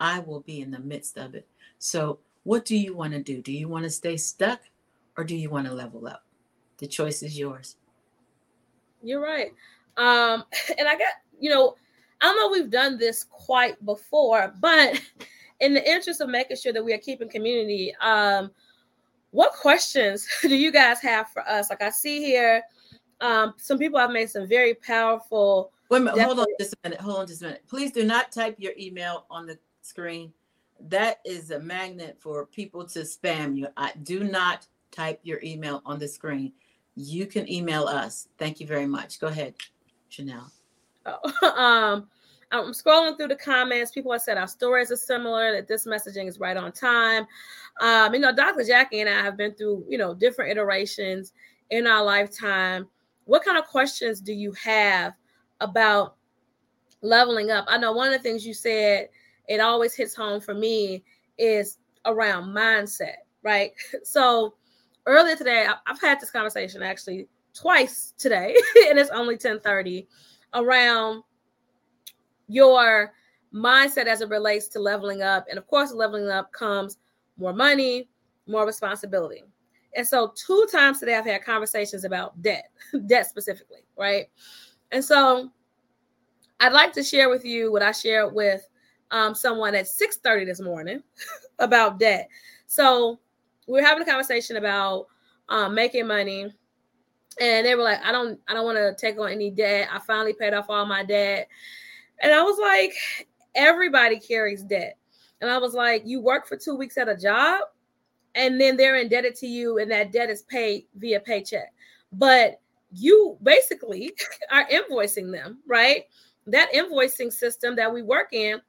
[0.00, 1.46] I will be in the midst of it.
[1.78, 3.40] So, what do you want to do?
[3.40, 4.60] Do you want to stay stuck
[5.16, 6.24] or do you want to level up?
[6.78, 7.76] The choice is yours.
[9.00, 9.52] You're right.
[9.96, 10.44] Um,
[10.78, 11.76] and I got, you know,
[12.20, 15.00] I know we've done this quite before, but
[15.62, 18.50] in the interest of making sure that we are keeping community, um,
[19.30, 21.70] what questions do you guys have for us?
[21.70, 22.62] Like I see here,
[23.20, 25.72] um, some people have made some very powerful.
[25.88, 27.00] Wait a minute, hold on just a minute.
[27.00, 27.62] Hold on just a minute.
[27.68, 30.32] Please do not type your email on the screen.
[30.88, 33.68] That is a magnet for people to spam you.
[33.76, 36.52] I do not type your email on the screen.
[36.96, 38.28] You can email us.
[38.36, 39.20] Thank you very much.
[39.20, 39.54] Go ahead,
[40.08, 40.50] Chanel.
[41.06, 42.08] Oh, um,
[42.52, 43.90] I'm scrolling through the comments.
[43.90, 47.26] People have said our stories are similar, that this messaging is right on time.
[47.80, 48.64] Um, you know, Dr.
[48.64, 51.32] Jackie and I have been through, you know, different iterations
[51.70, 52.86] in our lifetime.
[53.24, 55.14] What kind of questions do you have
[55.60, 56.16] about
[57.00, 57.64] leveling up?
[57.68, 59.08] I know one of the things you said,
[59.48, 61.02] it always hits home for me,
[61.38, 63.72] is around mindset, right?
[64.04, 64.54] So
[65.06, 68.54] earlier today, I've had this conversation actually twice today,
[68.88, 70.06] and it's only 1030
[70.54, 71.22] around
[72.52, 73.12] your
[73.54, 75.46] mindset as it relates to leveling up.
[75.48, 76.98] And of course, leveling up comes
[77.38, 78.08] more money,
[78.46, 79.44] more responsibility.
[79.94, 82.70] And so, two times today, I've had conversations about debt,
[83.06, 84.26] debt specifically, right?
[84.90, 85.50] And so,
[86.60, 88.66] I'd like to share with you what I shared with
[89.10, 91.02] um, someone at 6:30 this morning
[91.58, 92.28] about debt.
[92.66, 93.18] So,
[93.66, 95.06] we were having a conversation about
[95.50, 96.54] um, making money,
[97.38, 99.88] and they were like, "I don't, I don't want to take on any debt.
[99.92, 101.48] I finally paid off all my debt."
[102.22, 102.94] And I was like,
[103.54, 104.96] everybody carries debt.
[105.40, 107.62] And I was like, you work for two weeks at a job
[108.34, 111.72] and then they're indebted to you and that debt is paid via paycheck.
[112.12, 112.60] But
[112.92, 114.14] you basically
[114.50, 116.04] are invoicing them, right?
[116.46, 118.60] That invoicing system that we work in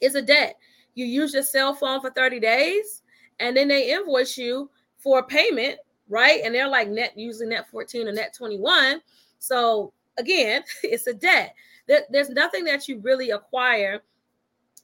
[0.00, 0.56] is a debt.
[0.94, 3.02] You use your cell phone for 30 days
[3.38, 6.40] and then they invoice you for payment, right?
[6.44, 9.00] And they're like net, usually net 14 or net 21.
[9.38, 11.54] So again, it's a debt
[11.88, 14.00] there, there's nothing that you really acquire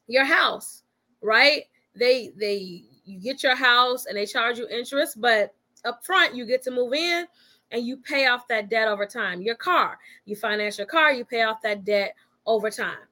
[0.09, 0.85] your house
[1.25, 1.63] right?
[1.97, 6.47] They they you get your house and they charge you interest but up front you
[6.47, 7.27] get to move in
[7.71, 9.43] and you pay off that debt over time.
[9.43, 12.15] Your car you finance your car you pay off that debt
[12.47, 13.09] over time.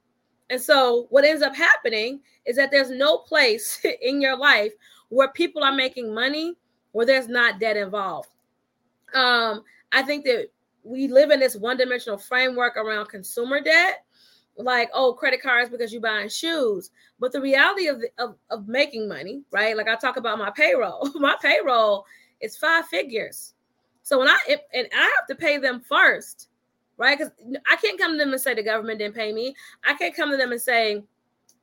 [0.49, 4.73] And so what ends up happening is that there's no place in your life
[5.09, 6.55] where people are making money
[6.91, 8.29] where there's not debt involved.
[9.13, 10.47] Um i think that
[10.83, 14.05] we live in this one-dimensional framework around consumer debt.
[14.55, 16.91] Like oh credit cards because you're buying shoes.
[17.19, 19.75] But the reality of, the, of of making money right?
[19.75, 21.09] Like i talk about my payroll.
[21.15, 22.05] My payroll
[22.39, 23.55] is five figures.
[24.03, 26.49] So when i and i have to pay them first
[26.97, 27.17] right?
[27.17, 27.33] Because
[27.71, 29.55] i can't come to them and say the government didn't pay me.
[29.83, 31.03] I can't come to them and say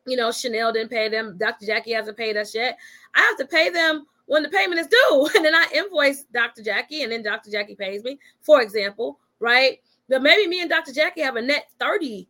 [0.09, 1.39] you know chanel didn't pay them.
[1.39, 2.77] Dr jackie hasn't paid us yet.
[3.15, 5.29] I have to pay them when the payment is due.
[5.37, 6.63] And then I invoice Dr.
[6.63, 7.51] Jackie, and then Dr.
[7.51, 9.81] Jackie pays me, for example, right?
[10.09, 10.93] But maybe me and Dr.
[10.93, 12.29] Jackie have a net 30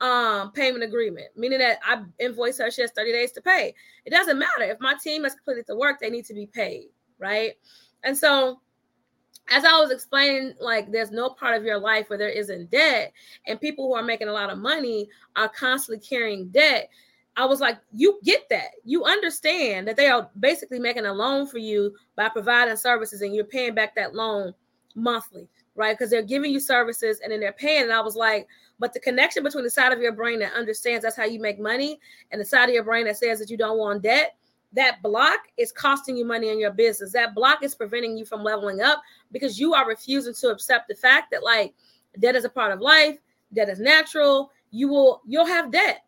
[0.00, 3.74] um payment agreement, meaning that I invoice her, she has 30 days to pay.
[4.04, 4.62] It doesn't matter.
[4.62, 6.88] If my team has completed the work, they need to be paid,
[7.18, 7.52] right?
[8.02, 8.60] And so
[9.50, 13.12] as I was explaining, like there's no part of your life where there isn't debt,
[13.46, 16.88] and people who are making a lot of money are constantly carrying debt.
[17.36, 18.72] I was like, you get that.
[18.84, 23.34] You understand that they are basically making a loan for you by providing services and
[23.34, 24.54] you're paying back that loan
[24.94, 25.96] monthly, right?
[25.96, 27.84] Because they're giving you services and then they're paying.
[27.84, 28.46] And I was like,
[28.78, 31.58] but the connection between the side of your brain that understands that's how you make
[31.58, 31.98] money
[32.30, 34.36] and the side of your brain that says that you don't want debt,
[34.74, 37.12] that block is costing you money in your business.
[37.12, 40.94] That block is preventing you from leveling up because you are refusing to accept the
[40.94, 41.74] fact that like
[42.18, 43.16] debt is a part of life,
[43.54, 44.50] debt is natural.
[44.70, 46.02] You will you'll have debt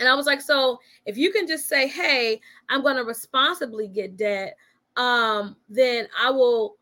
[0.00, 3.86] and I was like, so if you can just say, hey, I'm going to responsibly
[3.86, 4.56] get debt,
[4.96, 6.76] um, then I will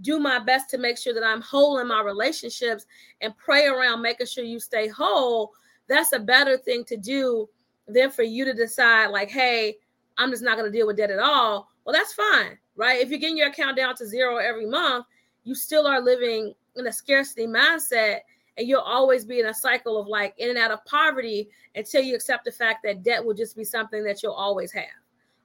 [0.00, 2.86] do my best to make sure that I'm whole in my relationships
[3.20, 5.52] and pray around making sure you stay whole.
[5.86, 7.48] That's a better thing to do
[7.86, 9.76] than for you to decide, like, hey,
[10.18, 11.68] I'm just not going to deal with debt at all.
[11.84, 13.00] Well, that's fine, right?
[13.00, 15.06] If you're getting your account down to zero every month,
[15.44, 18.20] you still are living in a scarcity mindset
[18.58, 22.02] and you'll always be in a cycle of like in and out of poverty until
[22.02, 24.84] you accept the fact that debt will just be something that you'll always have.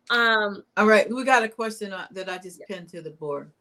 [0.09, 3.51] Um, All right, we got a question uh, that I just pinned to the board.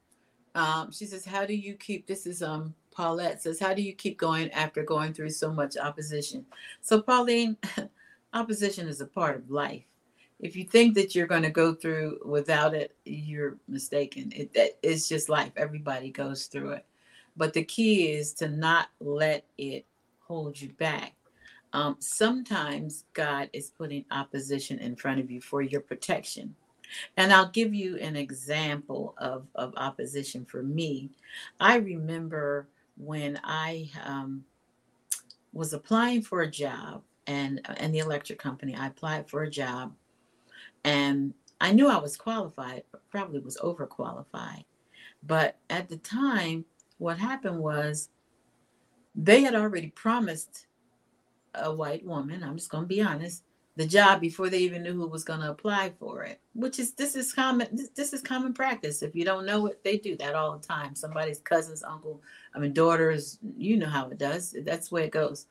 [0.54, 3.92] Um, she says, "How do you keep?" This is um Paulette says, "How do you
[3.92, 6.46] keep going after going through so much opposition?"
[6.82, 7.56] So Pauline,
[8.32, 9.84] opposition is a part of life.
[10.38, 14.32] If you think that you're going to go through without it, you're mistaken.
[14.34, 15.52] It, it's just life.
[15.56, 16.86] Everybody goes through it.
[17.36, 19.84] But the key is to not let it
[20.20, 21.14] hold you back.
[21.72, 26.54] Um, sometimes God is putting opposition in front of you for your protection.
[27.16, 31.10] And I'll give you an example of, of opposition for me.
[31.60, 34.44] I remember when I um,
[35.52, 39.92] was applying for a job and in the electric company, I applied for a job
[40.84, 44.64] and I knew I was qualified, probably was overqualified.
[45.22, 46.64] But at the time,
[46.98, 48.08] what happened was
[49.14, 50.66] they had already promised
[51.54, 53.42] a white woman, I'm just going to be honest,
[53.76, 56.92] the job before they even knew who was going to apply for it which is
[56.92, 59.02] this is common this, this, is common practice.
[59.02, 60.94] If you don't know it they do that all the time.
[60.94, 62.22] Somebody's cousin's uncle
[62.54, 65.46] i mean daughters you know how it does that's the way it goes.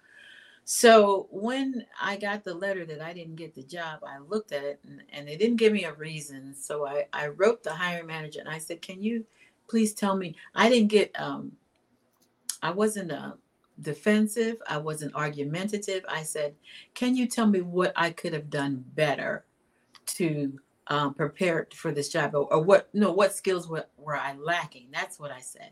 [0.66, 4.64] So when i got the letter that i didn't get the job i looked at
[4.64, 6.56] it and, and they didn't give me a reason.
[6.56, 9.24] So I, I wrote the hiring manager and i said can you
[9.68, 11.52] please tell me i didn't get um
[12.62, 13.32] i wasn't uh,
[13.82, 14.58] defensive.
[14.68, 16.04] I wasn't argumentative.
[16.08, 16.56] I said,
[16.94, 19.46] Can you tell me what I could have done better
[20.08, 22.36] to um, prepare for this job?
[22.36, 24.88] Or, or, what, no, what skills were, were I lacking?
[24.92, 25.72] That's what I said.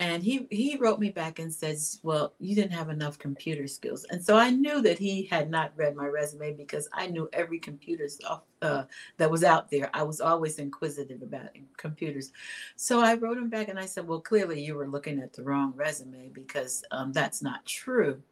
[0.00, 4.06] And he, he wrote me back and says, Well, you didn't have enough computer skills.
[4.08, 7.58] And so I knew that he had not read my resume because I knew every
[7.58, 8.84] computer stuff uh,
[9.18, 9.90] that was out there.
[9.92, 12.32] I was always inquisitive about computers.
[12.76, 15.42] So I wrote him back and I said, Well, clearly you were looking at the
[15.42, 18.22] wrong resume because um, that's not true.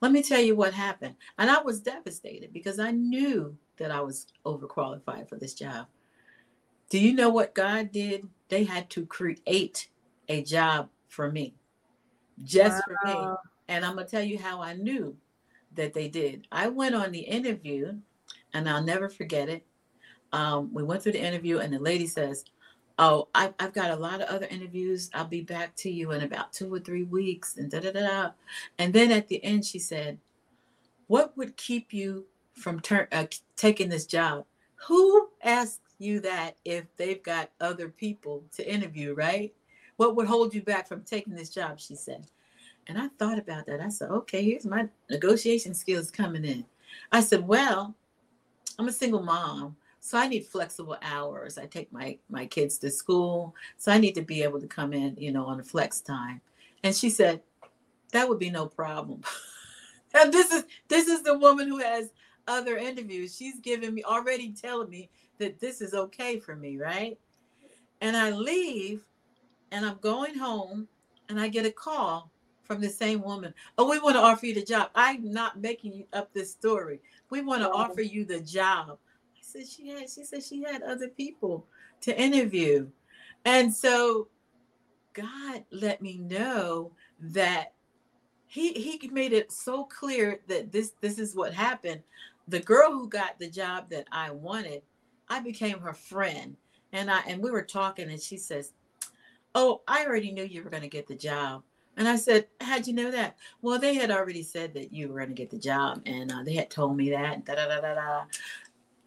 [0.00, 1.16] Let me tell you what happened.
[1.36, 5.86] And I was devastated because I knew that I was overqualified for this job.
[6.88, 8.26] Do you know what God did?
[8.48, 9.88] They had to create
[10.26, 11.54] a job for me,
[12.42, 12.96] just wow.
[13.02, 13.36] for me.
[13.68, 15.16] And I'm going to tell you how I knew
[15.74, 16.46] that they did.
[16.50, 17.94] I went on the interview,
[18.54, 19.66] and I'll never forget it.
[20.32, 22.44] Um, we went through the interview, and the lady says,
[23.02, 25.10] Oh, I, have got a lot of other interviews.
[25.14, 28.00] I'll be back to you in about two or three weeks, and da da da
[28.00, 28.30] da.
[28.78, 30.18] And then at the end, she said,
[31.06, 33.24] "What would keep you from ter- uh,
[33.56, 34.44] taking this job?"
[34.86, 39.54] Who asked you that if they've got other people to interview, right?
[40.00, 41.78] What would hold you back from taking this job?
[41.78, 42.26] She said.
[42.86, 43.82] And I thought about that.
[43.82, 46.64] I said, okay, here's my negotiation skills coming in.
[47.12, 47.94] I said, well,
[48.78, 49.76] I'm a single mom.
[50.00, 51.58] So I need flexible hours.
[51.58, 53.54] I take my my kids to school.
[53.76, 56.40] So I need to be able to come in, you know, on a flex time.
[56.82, 57.42] And she said,
[58.12, 59.20] that would be no problem.
[60.14, 62.08] and this is this is the woman who has
[62.48, 63.36] other interviews.
[63.36, 67.18] She's giving me already telling me that this is okay for me, right?
[68.00, 69.02] And I leave
[69.72, 70.88] and I'm going home
[71.28, 72.30] and I get a call
[72.64, 73.52] from the same woman.
[73.78, 74.90] Oh, we want to offer you the job.
[74.94, 77.00] I'm not making up this story.
[77.30, 77.76] We want to oh.
[77.76, 78.98] offer you the job.
[79.36, 81.66] I said she had she said she had other people
[82.02, 82.86] to interview.
[83.44, 84.28] And so
[85.12, 87.72] God let me know that
[88.46, 92.02] he he made it so clear that this this is what happened.
[92.48, 94.82] The girl who got the job that I wanted,
[95.28, 96.56] I became her friend.
[96.92, 98.72] And I and we were talking and she says,
[99.54, 101.62] Oh, I already knew you were going to get the job.
[101.96, 103.36] And I said, How'd you know that?
[103.62, 106.42] Well, they had already said that you were going to get the job, and uh,
[106.44, 107.44] they had told me that.
[107.44, 108.24] Da, da, da, da, da.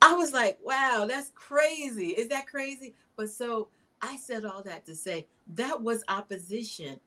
[0.01, 2.09] I was like, Wow, that's crazy.
[2.09, 2.93] Is that crazy?
[3.15, 3.69] But so
[4.01, 6.99] I said all that to say that was opposition.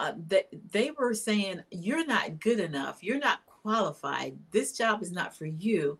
[0.00, 3.02] Uh, that they were saying, You're not good enough.
[3.02, 4.36] You're not qualified.
[4.50, 5.98] This job is not for you.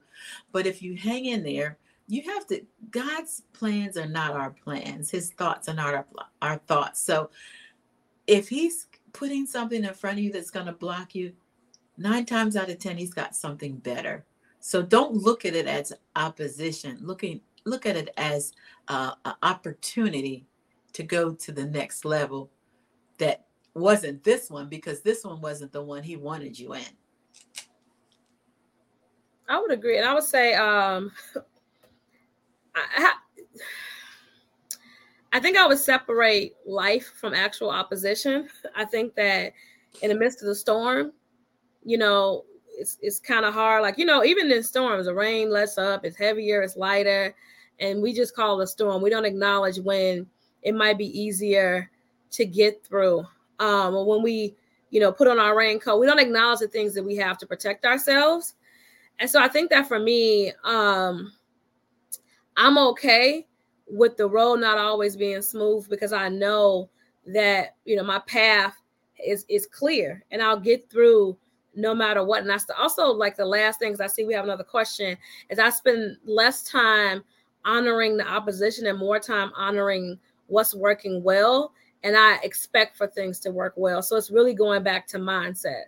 [0.53, 5.11] But if you hang in there, you have to god's plans are not our plans.
[5.11, 6.07] His thoughts are not our,
[6.42, 7.01] our thoughts.
[7.01, 7.31] So
[8.27, 11.33] if he's putting something in front of you that's going to block you
[11.97, 14.25] nine times out of ten he's got something better.
[14.61, 16.99] So don't look at it as opposition.
[17.01, 18.53] Looking look at it as
[18.88, 20.47] uh, an opportunity
[20.94, 22.51] to go to the next level
[23.18, 23.44] that
[23.75, 26.83] wasn't this one because this one wasn't the one he wanted you in.
[29.48, 29.98] I would agree.
[29.98, 31.13] And I would say um,
[32.96, 33.12] I,
[35.33, 38.48] I think I would separate life from actual opposition.
[38.76, 39.52] I think that
[40.02, 41.12] in the midst of the storm,
[41.85, 43.83] you know, it's it's kind of hard.
[43.83, 47.35] Like, you know, even in storms, the rain lets up, it's heavier, it's lighter,
[47.81, 49.02] and we just call it a storm.
[49.02, 50.26] We don't acknowledge when
[50.62, 51.90] it might be easier
[52.31, 53.26] to get through.
[53.58, 54.54] Um, or when we
[54.90, 56.00] you know, put on our raincoat.
[56.00, 58.54] We don't acknowledge the things that we have to protect ourselves.
[59.18, 61.33] And so I think that for me, um,
[62.59, 63.46] I'm okay
[63.87, 66.90] with the road not always being smooth because I know
[67.27, 68.75] that you know my path
[69.25, 71.38] is is clear and I'll get through
[71.75, 72.40] no matter what.
[72.40, 74.25] And that's also like the last things I see.
[74.25, 75.17] We have another question
[75.48, 77.23] is I spend less time
[77.65, 81.73] honoring the opposition and more time honoring what's working well.
[82.02, 84.02] And I expect for things to work well.
[84.02, 85.85] So it's really going back to mindset.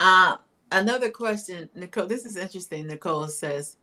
[0.00, 0.36] Uh,
[0.72, 2.06] another question, Nicole.
[2.06, 2.86] This is interesting.
[2.86, 3.76] Nicole says,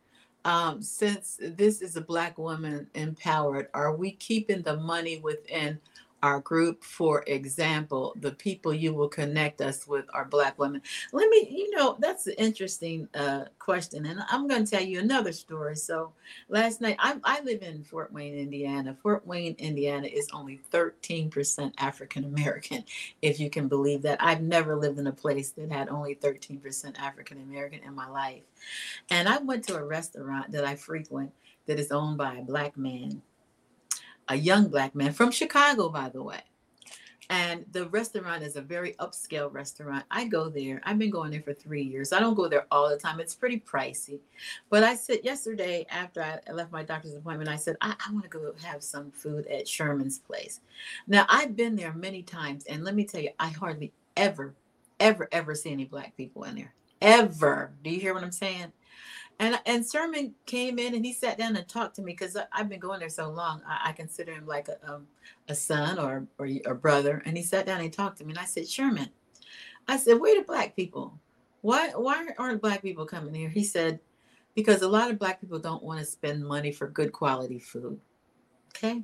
[0.44, 5.78] um, since this is a Black woman empowered, are we keeping the money within
[6.22, 6.84] our group.
[6.84, 10.82] For example the people you will connect us with are black women.
[11.12, 15.00] Let me you know that's an interesting uh, question and i'm going to tell you
[15.00, 15.76] another story.
[15.76, 16.12] So
[16.48, 18.96] last night I, I live in fort wayne indiana.
[19.02, 22.84] Fort wayne indiana is only 13% african american
[23.22, 24.22] if you can believe that.
[24.22, 28.42] I've never lived in a place that had only 13% african american in my life.
[29.10, 31.32] And i went to a restaurant that i frequent
[31.66, 33.22] that is owned by a black man
[34.28, 36.40] a young black man from Chicago, by the way.
[37.30, 40.04] And the restaurant is a very upscale restaurant.
[40.10, 40.82] I go there.
[40.84, 42.12] I've been going there for three years.
[42.12, 43.20] I don't go there all the time.
[43.20, 44.20] It's pretty pricey.
[44.68, 48.24] But I said yesterday after I left my doctor's appointment, I said, I, I want
[48.24, 50.60] to go have some food at Sherman's place.
[51.06, 52.66] Now, I've been there many times.
[52.66, 54.54] And let me tell you, I hardly ever,
[55.00, 56.74] ever, ever see any black people in there.
[57.00, 57.72] Ever.
[57.82, 58.72] Do you hear what I'm saying?
[59.38, 62.68] And and Sherman came in and he sat down and talked to me because I've
[62.68, 63.62] been going there so long.
[63.66, 65.06] I, I consider him like a um,
[65.48, 67.22] a son or, or a brother.
[67.26, 68.30] And he sat down and talked to me.
[68.30, 69.10] And I said, Sherman,
[69.88, 71.18] I said, where the black people?
[71.62, 73.48] Why why aren't black people coming here?
[73.48, 74.00] He said,
[74.54, 77.98] because a lot of black people don't want to spend money for good quality food.
[78.76, 79.02] Okay.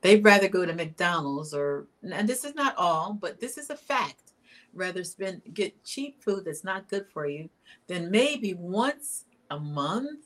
[0.00, 3.76] They'd rather go to McDonald's or and this is not all, but this is a
[3.76, 4.32] fact.
[4.74, 7.48] Rather spend get cheap food that's not good for you
[7.86, 10.20] than maybe once a month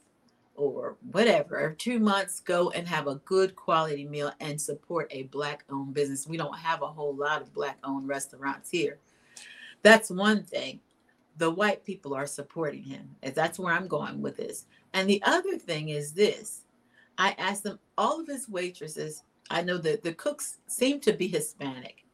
[0.54, 5.64] or whatever, two months, go and have a good quality meal and support a black
[5.68, 6.26] owned business.
[6.26, 8.98] We don't have a whole lot of black owned restaurants here.
[9.82, 10.80] That's one thing.
[11.38, 13.14] The white people are supporting him.
[13.34, 14.64] That's where I'm going with this.
[14.94, 16.62] And the other thing is this
[17.18, 21.28] I asked them, all of his waitresses, I know that the cooks seem to be
[21.28, 22.04] Hispanic.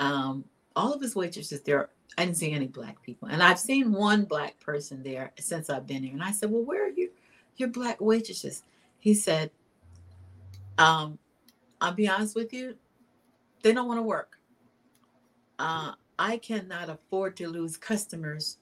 [0.00, 0.44] Um,
[0.76, 3.28] all of his waitresses, they're I didn't see any black people.
[3.28, 6.14] And I've seen one black person there since I've been here.
[6.14, 7.10] And I said, Well, where are you,
[7.56, 8.64] your black waitresses?
[8.98, 9.50] He said,
[10.78, 11.18] um,
[11.80, 12.76] I'll be honest with you,
[13.62, 14.38] they don't want to work.
[15.58, 18.58] Uh, I cannot afford to lose customers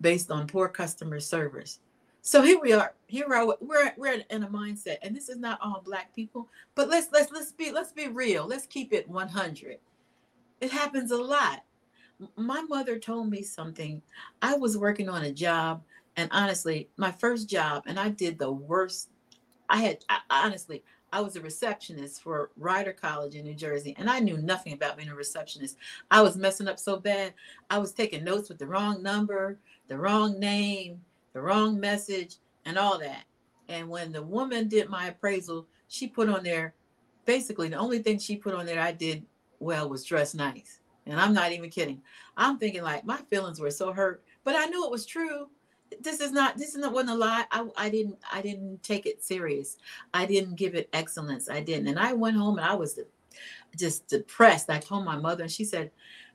[0.00, 1.80] based on poor customer service.
[2.20, 2.94] So here we are.
[3.06, 3.56] Here are.
[3.60, 6.48] We're we're in a mindset, and this is not all black people.
[6.74, 8.46] But let's let's let's be let's be real.
[8.46, 9.78] Let's keep it 100.
[10.60, 11.62] It happens a lot
[12.36, 14.02] my mother told me something.
[14.42, 15.82] I was working on a job,
[16.16, 19.10] and honestly, my first job, and I did the worst.
[19.68, 24.10] I had I, honestly, I was a receptionist for Rider College in New Jersey, and
[24.10, 25.76] I knew nothing about being a receptionist.
[26.10, 27.34] I was messing up so bad.
[27.70, 29.58] I was taking notes with the wrong number,
[29.88, 31.00] the wrong name,
[31.32, 33.24] the wrong message, and all that.
[33.68, 36.74] And when the woman did my appraisal, she put on there
[37.28, 39.22] basically the only thing she put on there I did
[39.60, 40.80] well was dress nice.
[41.08, 42.02] And I'm not even kidding.
[42.36, 45.48] I'm thinking like my feelings were so hurt, but I knew it was true.
[46.00, 47.44] This is not this is not wasn't a lie.
[47.50, 49.78] I, I didn't I didn't take it serious.
[50.12, 51.48] I didn't give it excellence.
[51.48, 51.88] I didn't.
[51.88, 52.98] And I went home and I was
[53.76, 54.70] just depressed.
[54.70, 55.90] I told my mother and she said,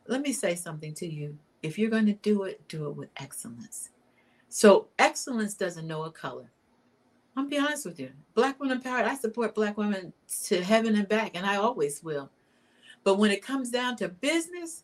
[0.07, 1.37] Let me say something to you.
[1.61, 3.89] If you're going to do it, do it with excellence.
[4.49, 6.51] So excellence doesn't know a color.
[7.35, 8.11] I'm be honest with you.
[8.35, 9.05] Black women empowered.
[9.05, 10.13] I support black women
[10.43, 12.29] to heaven and back, and I always will.
[13.03, 14.83] But when it comes down to business,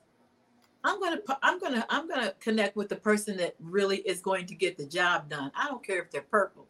[0.84, 4.56] I'm gonna I'm gonna I'm gonna connect with the person that really is going to
[4.56, 5.52] get the job done.
[5.56, 6.68] I don't care if they're purple.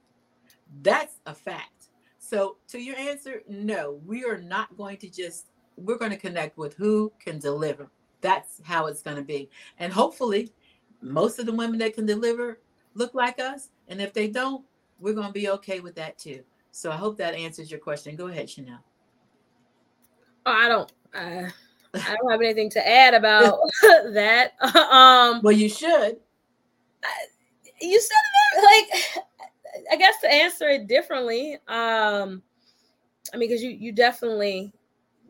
[0.82, 1.90] That's a fact.
[2.18, 5.48] So to your answer, no, we are not going to just
[5.78, 7.90] we're going to connect with who can deliver.
[8.22, 9.50] That's how it's going to be.
[9.80, 10.52] And hopefully,
[11.02, 12.60] most of the women that can deliver
[12.96, 13.70] look like us.
[13.88, 14.66] And if they don't,
[15.00, 16.44] we're going to be okay with that too.
[16.72, 18.16] So I hope that answers your question.
[18.16, 18.84] Go ahead, Chanel.
[20.46, 21.52] Oh, I don't I,
[21.94, 23.60] I don't have anything to add about
[24.14, 24.54] that.
[24.76, 26.18] Um, well, you should.
[27.82, 28.16] you said
[28.56, 29.26] it like
[29.92, 31.56] I guess to answer it differently.
[31.68, 32.42] Um,
[33.34, 34.74] I mean, because you you definitely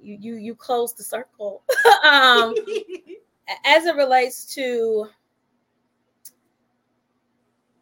[0.01, 1.63] you you you close the circle.
[2.03, 2.53] um,
[3.65, 5.07] as it relates to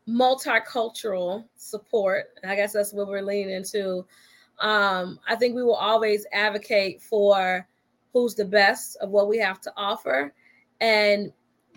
[0.07, 4.05] multicultural support, I guess that's what we're leaning into.
[4.59, 7.67] Um, I think we will always advocate for
[8.21, 10.33] who's the best of what we have to offer.
[10.81, 11.31] and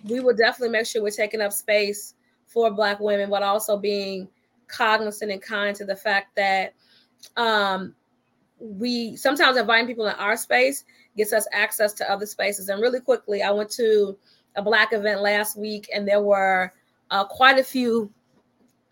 [0.09, 2.15] we will definitely make sure we're taking up space
[2.47, 4.29] for Black women, but also being
[4.67, 6.75] cognizant and kind to the fact that
[7.37, 7.95] um,
[8.59, 10.85] we sometimes inviting people in our space
[11.17, 12.69] gets us access to other spaces.
[12.69, 14.17] And really quickly, I went to
[14.57, 16.73] a Black event last week, and there were
[17.11, 18.11] uh, quite a few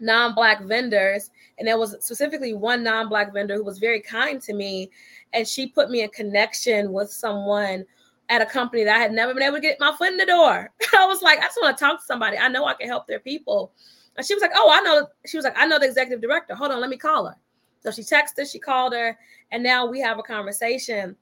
[0.01, 4.91] non-black vendors and there was specifically one non-black vendor who was very kind to me
[5.33, 7.85] and she put me in connection with someone
[8.29, 10.27] at a company that I had never been able to get my foot in the
[10.27, 10.71] door.
[10.97, 12.37] I was like, I just want to talk to somebody.
[12.37, 13.73] I know I can help their people.
[14.17, 15.07] And she was like, Oh, I know.
[15.27, 16.55] She was like, I know the executive director.
[16.55, 17.37] Hold on, let me call her.
[17.81, 19.17] So she texted, she called her,
[19.53, 21.17] and now we have a conversation.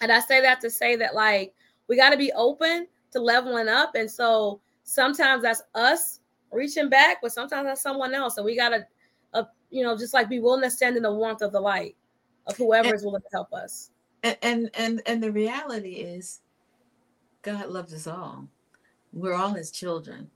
[0.00, 1.52] And I say that to say that, like,
[1.86, 3.94] we got to be open to leveling up.
[3.94, 8.38] And so sometimes that's us reaching back, but sometimes that's someone else.
[8.38, 8.86] And we got to,
[9.34, 11.96] uh, you know, just like be willing to stand in the warmth of the light
[12.48, 13.90] of whoever and, is willing to help us.
[14.22, 16.40] And, and and and the reality is,
[17.42, 18.48] God loves us all.
[19.12, 20.30] We're all His children.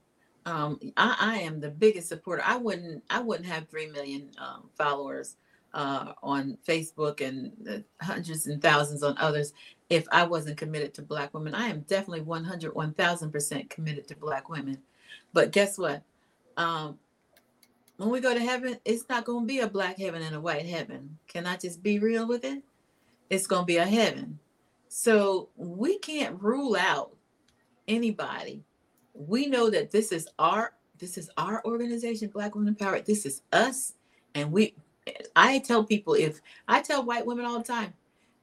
[0.44, 2.42] Um, I, I am the biggest supporter.
[2.44, 5.36] I wouldn't I wouldn't have three million um, followers
[5.74, 9.52] uh, on Facebook and hundreds and thousands on others
[9.88, 11.54] if I wasn't committed to Black women.
[11.54, 14.78] I am definitely 100, 1000% committed to Black women.
[15.32, 16.02] But guess what?
[16.56, 16.98] Um,
[18.02, 20.40] when we go to heaven, it's not going to be a black heaven and a
[20.40, 21.18] white heaven.
[21.28, 22.62] Can I just be real with it?
[23.30, 24.40] It's going to be a heaven.
[24.88, 27.14] So we can't rule out
[27.86, 28.64] anybody.
[29.14, 33.06] We know that this is our this is our organization, Black Women Empowered.
[33.06, 33.94] This is us,
[34.34, 34.74] and we.
[35.34, 37.94] I tell people if I tell white women all the time,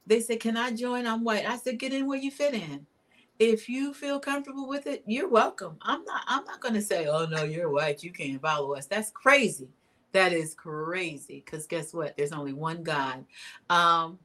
[0.06, 1.48] they say, "Can I join?" I'm white.
[1.48, 2.86] I said, "Get in where you fit in."
[3.40, 5.76] If you feel comfortable with it, you're welcome.
[5.82, 8.86] I'm not I'm not going to say, "Oh no, you're white, you can't follow us."
[8.86, 9.68] That's crazy.
[10.12, 12.16] That is crazy cuz guess what?
[12.16, 13.24] There's only one God.
[13.70, 14.18] Um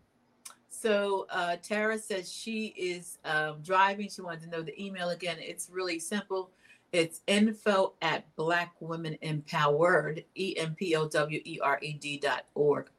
[0.69, 4.07] so uh, Tara says she is um, driving.
[4.09, 5.37] She wanted to know the email again.
[5.39, 6.51] It's really simple.
[6.91, 12.17] It's info at Black Women Empowered, E M P O W E R E D
[12.17, 12.89] dot org.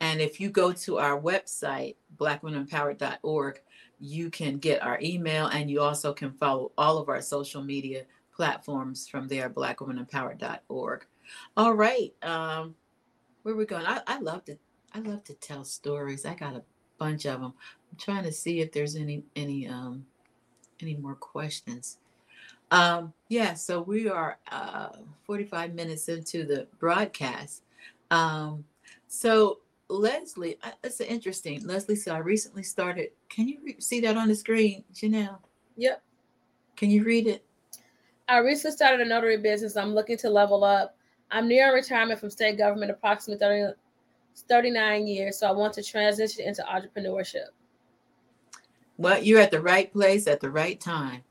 [0.00, 3.60] And if you go to our website, blackwomenempowered.org,
[4.00, 8.04] you can get our email and you also can follow all of our social media
[8.34, 11.06] platforms from there, blackwomenempowered.org.
[11.56, 12.14] All right.
[12.22, 12.74] Um,
[13.42, 13.86] where we going?
[13.86, 14.56] I, I love to
[14.94, 16.24] I love to tell stories.
[16.24, 16.62] I got a
[16.98, 17.52] bunch of them.
[17.90, 20.06] I'm trying to see if there's any any um
[20.80, 21.98] any more questions.
[22.70, 24.90] Um, yeah, so we are uh
[25.24, 27.62] 45 minutes into the broadcast.
[28.10, 28.64] Um,
[29.08, 29.58] so
[29.88, 31.66] Leslie, that's interesting.
[31.66, 33.10] Leslie said, I recently started.
[33.28, 35.40] Can you re- see that on the screen, Chanel?
[35.76, 36.02] Yep.
[36.76, 37.44] Can you read it?
[38.28, 39.76] I recently started a notary business.
[39.76, 40.96] I'm looking to level up.
[41.30, 43.74] I'm near retirement from state government, approximately 30,
[44.48, 45.38] 39 years.
[45.38, 47.48] So I want to transition into entrepreneurship.
[48.98, 51.22] Well, you're at the right place at the right time.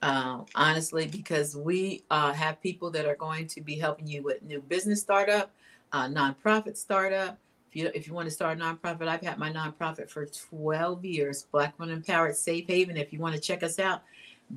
[0.00, 4.42] Uh, honestly, because we uh, have people that are going to be helping you with
[4.42, 5.52] new business startup,
[5.92, 7.38] uh, nonprofit startup,
[7.72, 11.06] if you if you want to start a nonprofit, I've had my nonprofit for 12
[11.06, 12.98] years, Black Women Empowered Safe Haven.
[12.98, 14.02] If you want to check us out,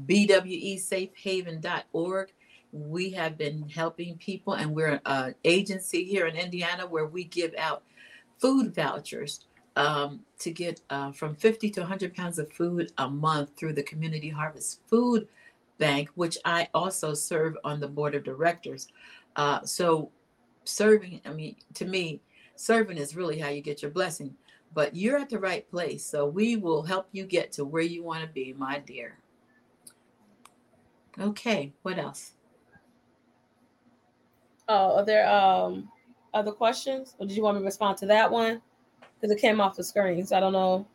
[0.05, 2.33] bwesafehaven.org.
[2.73, 7.55] We have been helping people, and we're an agency here in Indiana where we give
[7.57, 7.83] out
[8.37, 9.45] food vouchers
[9.77, 13.83] um, to get uh, from 50 to 100 pounds of food a month through the
[13.83, 15.29] Community Harvest Food
[15.77, 18.89] Bank, which I also serve on the board of directors.
[19.37, 20.11] Uh, so,
[20.65, 22.19] serving, I mean, to me,
[22.55, 24.35] serving is really how you get your blessing.
[24.73, 26.05] But you're at the right place.
[26.05, 29.17] So we will help you get to where you want to be, my dear.
[31.19, 32.33] Okay, what else?
[34.67, 35.89] Oh, are there um
[36.33, 37.15] other questions?
[37.19, 38.61] Or did you want me to respond to that one?
[38.99, 40.85] Because it came off the screen, so I don't know.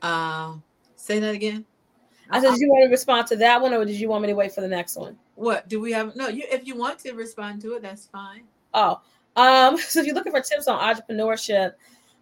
[0.00, 0.54] Uh
[0.96, 1.64] say that again.
[2.30, 4.28] I said, did you want to respond to that one, or did you want me
[4.28, 5.18] to wait for the next one?
[5.42, 6.14] What do we have?
[6.14, 8.44] No, you if you want to respond to it, that's fine.
[8.74, 9.00] Oh,
[9.34, 11.72] um, so if you're looking for tips on entrepreneurship,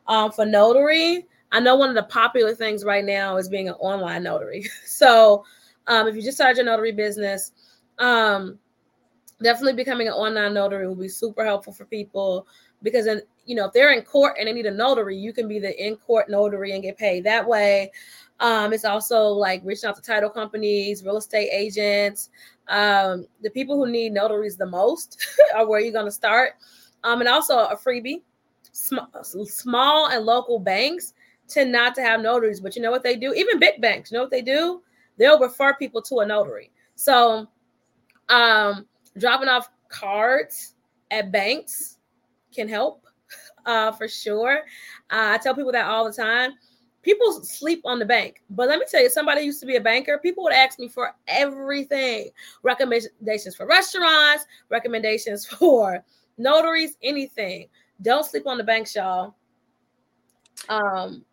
[0.07, 3.75] um, for notary, I know one of the popular things right now is being an
[3.75, 4.65] online notary.
[4.87, 5.45] So,
[5.87, 7.53] um, if you just started your notary business,
[7.99, 8.59] um,
[9.43, 12.47] definitely becoming an online notary will be super helpful for people
[12.83, 15.47] because then you know if they're in court and they need a notary, you can
[15.47, 17.93] be the in court notary and get paid that way.
[18.41, 22.31] Um, it's also like reaching out to title companies, real estate agents,
[22.71, 25.19] um, the people who need notaries the most
[25.55, 26.53] are where you're going to start.
[27.05, 28.23] Um, and also a freebie.
[28.73, 28.99] Sm-
[29.45, 31.13] small and local banks
[31.49, 33.35] tend not to have notaries, but you know what they do?
[33.35, 34.83] Even big banks, you know what they do?
[35.19, 36.71] They'll refer people to a notary.
[36.95, 37.49] So,
[38.29, 38.87] um,
[39.19, 40.77] dropping off cards
[41.11, 41.99] at banks
[42.55, 43.05] can help
[43.67, 44.59] uh, for sure.
[45.11, 46.53] Uh, I tell people that all the time
[47.03, 48.43] people sleep on the bank.
[48.51, 50.19] But let me tell you, somebody used to be a banker.
[50.19, 52.31] People would ask me for everything
[52.63, 56.05] recommendations for restaurants, recommendations for
[56.39, 57.69] notaries, anything.
[58.03, 59.35] Don't sleep on the bank, y'all.
[60.69, 61.25] Um,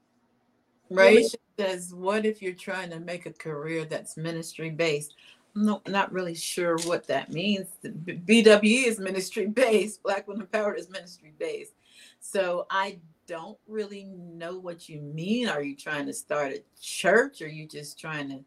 [0.89, 1.25] right
[1.59, 5.15] says, What if you're trying to make a career that's ministry based?
[5.55, 7.67] I'm not, not really sure what that means.
[7.81, 11.73] The BWE is ministry based, Black Women Powered is ministry based.
[12.19, 15.47] So I don't really know what you mean.
[15.49, 17.41] Are you trying to start a church?
[17.41, 18.39] Or are you just trying to?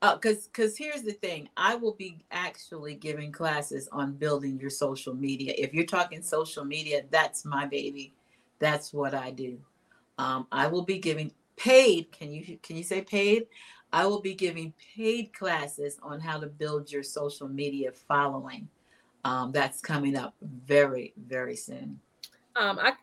[0.00, 4.70] Because uh, because here's the thing, I will be actually giving classes on building your
[4.70, 5.54] social media.
[5.56, 8.14] If you're talking social media, that's my baby.
[8.58, 9.58] That's what I do.
[10.18, 12.10] Um, I will be giving paid.
[12.10, 13.46] Can you can you say paid?
[13.92, 18.68] I will be giving paid classes on how to build your social media following.
[19.24, 22.00] Um, that's coming up very very soon.
[22.56, 22.94] Um, I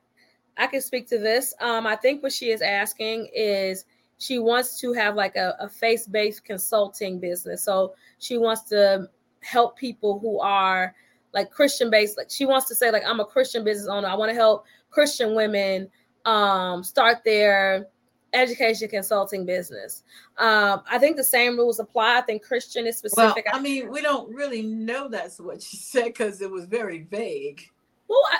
[0.57, 1.53] I can speak to this.
[1.59, 3.85] Um, I think what she is asking is
[4.17, 7.63] she wants to have like a, a face based consulting business.
[7.63, 9.09] So she wants to
[9.41, 10.95] help people who are
[11.33, 12.17] like Christian based.
[12.17, 14.07] Like she wants to say like I'm a Christian business owner.
[14.07, 15.89] I want to help Christian women
[16.25, 17.87] um, start their
[18.33, 20.03] education consulting business.
[20.37, 22.17] Um, I think the same rules apply.
[22.17, 23.45] I think Christian is specific.
[23.45, 27.03] Well, I mean, we don't really know that's what she said because it was very
[27.03, 27.69] vague.
[28.07, 28.37] Well, I,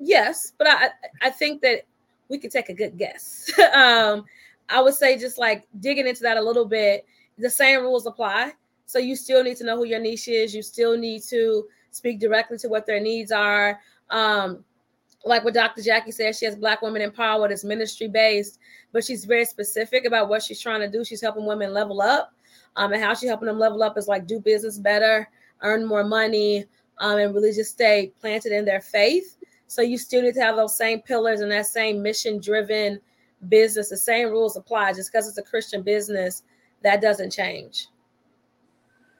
[0.00, 0.88] yes, but I
[1.22, 1.82] I think that
[2.28, 3.50] we could take a good guess.
[3.74, 4.24] um,
[4.68, 7.04] I would say just like digging into that a little bit,
[7.38, 8.52] the same rules apply.
[8.86, 10.54] So you still need to know who your niche is.
[10.54, 13.80] You still need to speak directly to what their needs are.
[14.10, 14.64] Um,
[15.24, 15.82] like what Dr.
[15.82, 17.52] Jackie said, she has Black Women Empowered.
[17.52, 18.58] It's ministry based,
[18.92, 21.04] but she's very specific about what she's trying to do.
[21.04, 22.32] She's helping women level up,
[22.76, 25.28] um, and how she's helping them level up is like do business better,
[25.62, 26.64] earn more money,
[26.98, 29.36] um, and really just stay planted in their faith.
[29.70, 33.00] So you still need to have those same pillars and that same mission driven
[33.48, 33.88] business.
[33.88, 34.94] The same rules apply.
[34.94, 36.42] Just because it's a Christian business,
[36.82, 37.86] that doesn't change.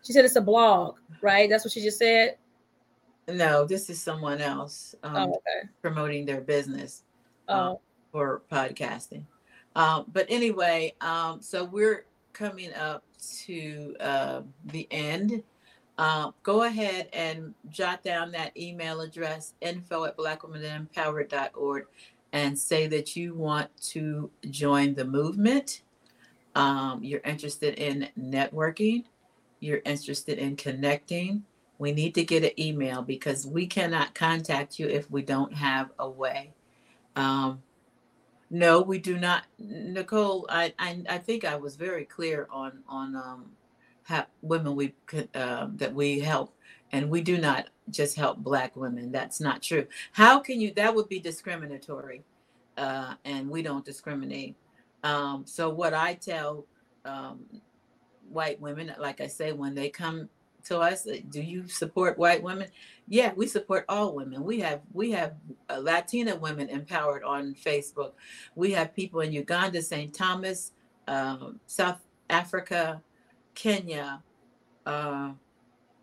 [0.03, 1.49] She said it's a blog, right?
[1.49, 2.37] That's what she just said.
[3.29, 5.69] No, this is someone else um, oh, okay.
[5.83, 7.05] promoting their business
[7.47, 7.81] um, oh.
[8.11, 9.23] for podcasting.
[9.77, 13.05] Um, but anyway, um, so we're coming up
[13.45, 15.45] to uh, the end.
[16.01, 21.85] Uh, go ahead and jot down that email address info at blackwomenempowered.org
[22.33, 25.83] and say that you want to join the movement.
[26.55, 29.05] Um, you're interested in networking,
[29.61, 31.45] you're interested in connecting,
[31.77, 35.91] we need to get an email because we cannot contact you if we don't have
[35.99, 36.55] a way.
[37.15, 37.63] Um,
[38.49, 40.47] no, we do not, Nicole.
[40.49, 43.51] I, I, I think I was very clear on on um,
[44.11, 44.93] how women we
[45.35, 46.53] uh, that we help,
[46.91, 49.13] and we do not just help Black women.
[49.13, 49.87] That's not true.
[50.13, 50.75] How can you?
[50.75, 52.23] That would be discriminatory,
[52.77, 54.57] uh, and we don't discriminate.
[55.05, 56.67] Um, so what I tell
[57.05, 57.45] um,
[58.29, 60.29] white women, like I say, when they come
[60.65, 62.69] to us do you support white women
[63.09, 65.33] yeah we support all women we have we have
[65.71, 68.13] uh, latina women empowered on facebook
[68.57, 70.73] we have people in uganda st thomas
[71.09, 73.01] um, south africa
[73.61, 74.23] kenya
[74.87, 75.33] uh,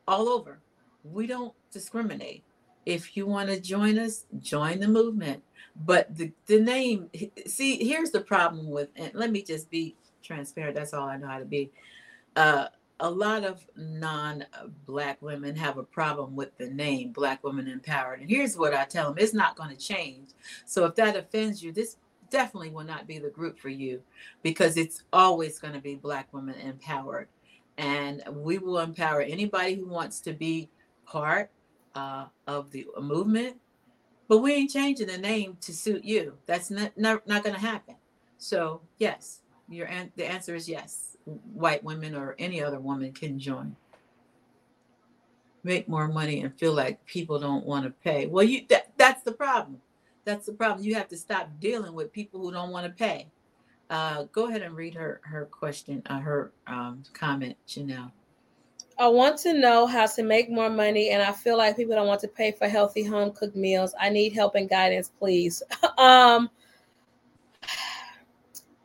[0.07, 0.59] all over.
[1.03, 2.43] We don't discriminate.
[2.85, 5.43] If you want to join us join the movement.
[5.85, 7.09] But the, the name
[7.45, 11.27] see here's the problem with and let me just be transparent that's all i know
[11.27, 11.71] how to be.
[12.35, 12.67] Uh,
[12.99, 18.21] a lot of non-black women have a problem with the name black women empowered.
[18.21, 20.29] And here's what i tell them it's not going to change.
[20.65, 21.97] So if that offends you this
[22.29, 24.01] definitely will not be the group for you
[24.43, 27.27] because it's always going to be black women empowered
[27.77, 30.69] and we will empower anybody who wants to be
[31.05, 31.49] part
[31.95, 33.57] uh, of the movement
[34.27, 37.61] but we ain't changing the name to suit you that's not not, not going to
[37.61, 37.95] happen
[38.37, 41.07] so yes your an- the answer is yes
[41.53, 43.75] white women or any other woman can join.
[45.63, 48.27] Make more money and feel like people don't want to pay.
[48.27, 49.81] Well, you that, that's the problem.
[50.23, 50.85] That's the problem.
[50.85, 53.27] You have to stop dealing with people who don't want to pay.
[53.89, 58.11] Uh, go ahead and read her her question, uh, her um, comment, Chanel.
[58.99, 62.07] I want to know how to make more money, and I feel like people don't
[62.07, 63.93] want to pay for healthy home cooked meals.
[63.99, 65.61] I need help and guidance, please.
[65.97, 66.49] um,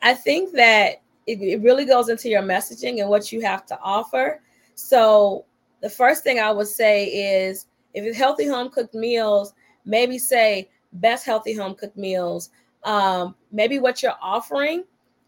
[0.02, 3.78] I think that it, it really goes into your messaging and what you have to
[3.80, 4.40] offer.
[4.74, 5.46] So
[5.80, 10.68] the first thing I would say is if it's healthy home cooked meals, maybe say
[10.94, 12.50] best healthy home cooked meals.
[12.84, 14.84] Um, maybe what you're offering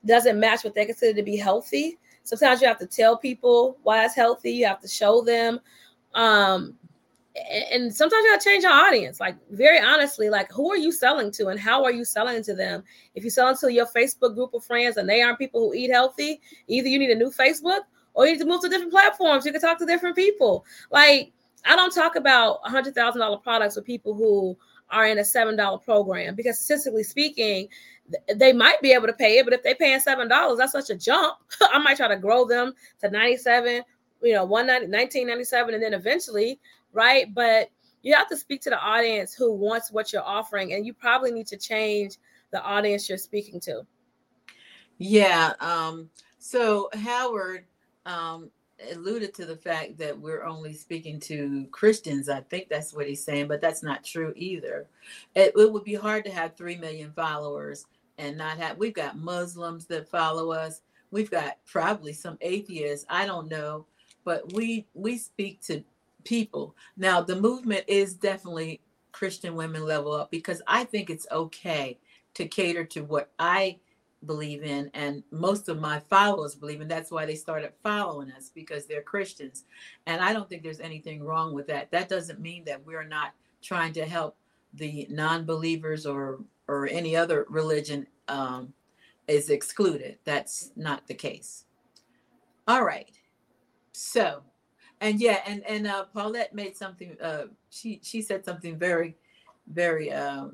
[0.07, 1.99] doesn't match what they consider to be healthy.
[2.23, 4.53] Sometimes you have to tell people why it's healthy.
[4.53, 5.61] You have to show them.
[6.15, 6.75] Um,
[7.73, 9.19] and sometimes you gotta change your audience.
[9.19, 12.55] Like very honestly, like who are you selling to and how are you selling to
[12.55, 12.85] them?
[13.15, 15.91] If you sell to your Facebook group of friends and they aren't people who eat
[15.91, 17.81] healthy, either you need a new Facebook
[18.15, 19.45] or you need to move to different platforms.
[19.45, 20.65] You can talk to different people.
[20.93, 21.33] Like
[21.65, 24.57] I don't talk about a hundred thousand dollar products with people who
[24.91, 27.67] are in a seven dollar program because statistically speaking,
[28.35, 30.91] they might be able to pay it, but if they're paying seven dollars, that's such
[30.91, 31.39] a jump.
[31.61, 33.83] I might try to grow them to 97,
[34.23, 36.59] you know, 1997, and then eventually
[36.95, 37.33] right?
[37.35, 37.69] But
[38.03, 41.33] you have to speak to the audience who wants what you're offering, and you probably
[41.33, 42.17] need to change
[42.53, 43.83] the audience you're speaking to.
[44.97, 45.53] Yeah.
[45.61, 47.65] Um, so Howard
[48.07, 48.51] um,
[48.93, 52.29] alluded to the fact that we're only speaking to Christians.
[52.29, 54.87] I think that's what he's saying, but that's not true either.
[55.35, 57.87] It, it would be hard to have 3 million followers
[58.19, 60.81] and not have, we've got Muslims that follow us.
[61.11, 63.07] We've got probably some atheists.
[63.09, 63.87] I don't know,
[64.25, 65.85] but we we speak to
[66.25, 66.75] people.
[66.97, 68.81] Now, the movement is definitely
[69.13, 71.99] Christian women level up because I think it's okay
[72.35, 73.79] to cater to what I
[74.27, 78.51] believe in and most of my followers believe in that's why they started following us
[78.55, 79.65] because they're christians
[80.07, 83.33] and i don't think there's anything wrong with that that doesn't mean that we're not
[83.63, 84.37] trying to help
[84.75, 88.73] the non-believers or or any other religion um,
[89.29, 91.65] is excluded that's not the case
[92.67, 93.11] all right
[93.93, 94.43] so
[95.01, 97.17] and yeah, and and uh, Paulette made something.
[97.21, 99.17] Uh, she she said something very,
[99.67, 100.13] very.
[100.13, 100.49] Uh,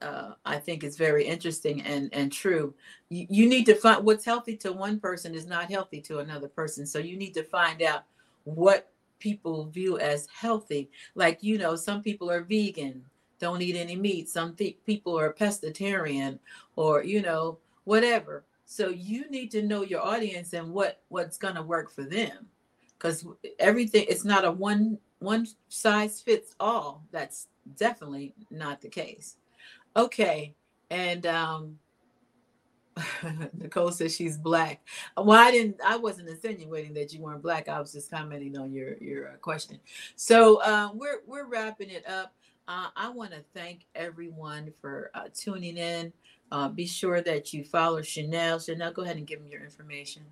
[0.00, 2.72] uh, I think is very interesting and and true.
[3.10, 6.48] You, you need to find what's healthy to one person is not healthy to another
[6.48, 6.86] person.
[6.86, 8.04] So you need to find out
[8.44, 10.88] what people view as healthy.
[11.14, 13.04] Like you know, some people are vegan,
[13.38, 14.28] don't eat any meat.
[14.28, 16.38] Some people are pescatarian,
[16.76, 18.44] or you know whatever.
[18.64, 22.48] So you need to know your audience and what what's going to work for them
[22.98, 23.24] because
[23.58, 29.36] everything it's not a one one size fits all that's definitely not the case
[29.96, 30.54] okay
[30.90, 31.78] and um
[33.54, 34.80] Nicole says she's black.
[35.16, 35.76] Well, I didn't.
[35.86, 37.68] I wasn't insinuating that you weren't black.
[37.68, 39.78] I was just commenting on your your uh, question.
[40.16, 42.34] So uh, we're we're wrapping it up.
[42.68, 46.12] Uh, I want to thank everyone for uh, tuning in.
[46.52, 48.58] Uh, be sure that you follow Chanel.
[48.58, 50.22] Chanel, go ahead and give them your information.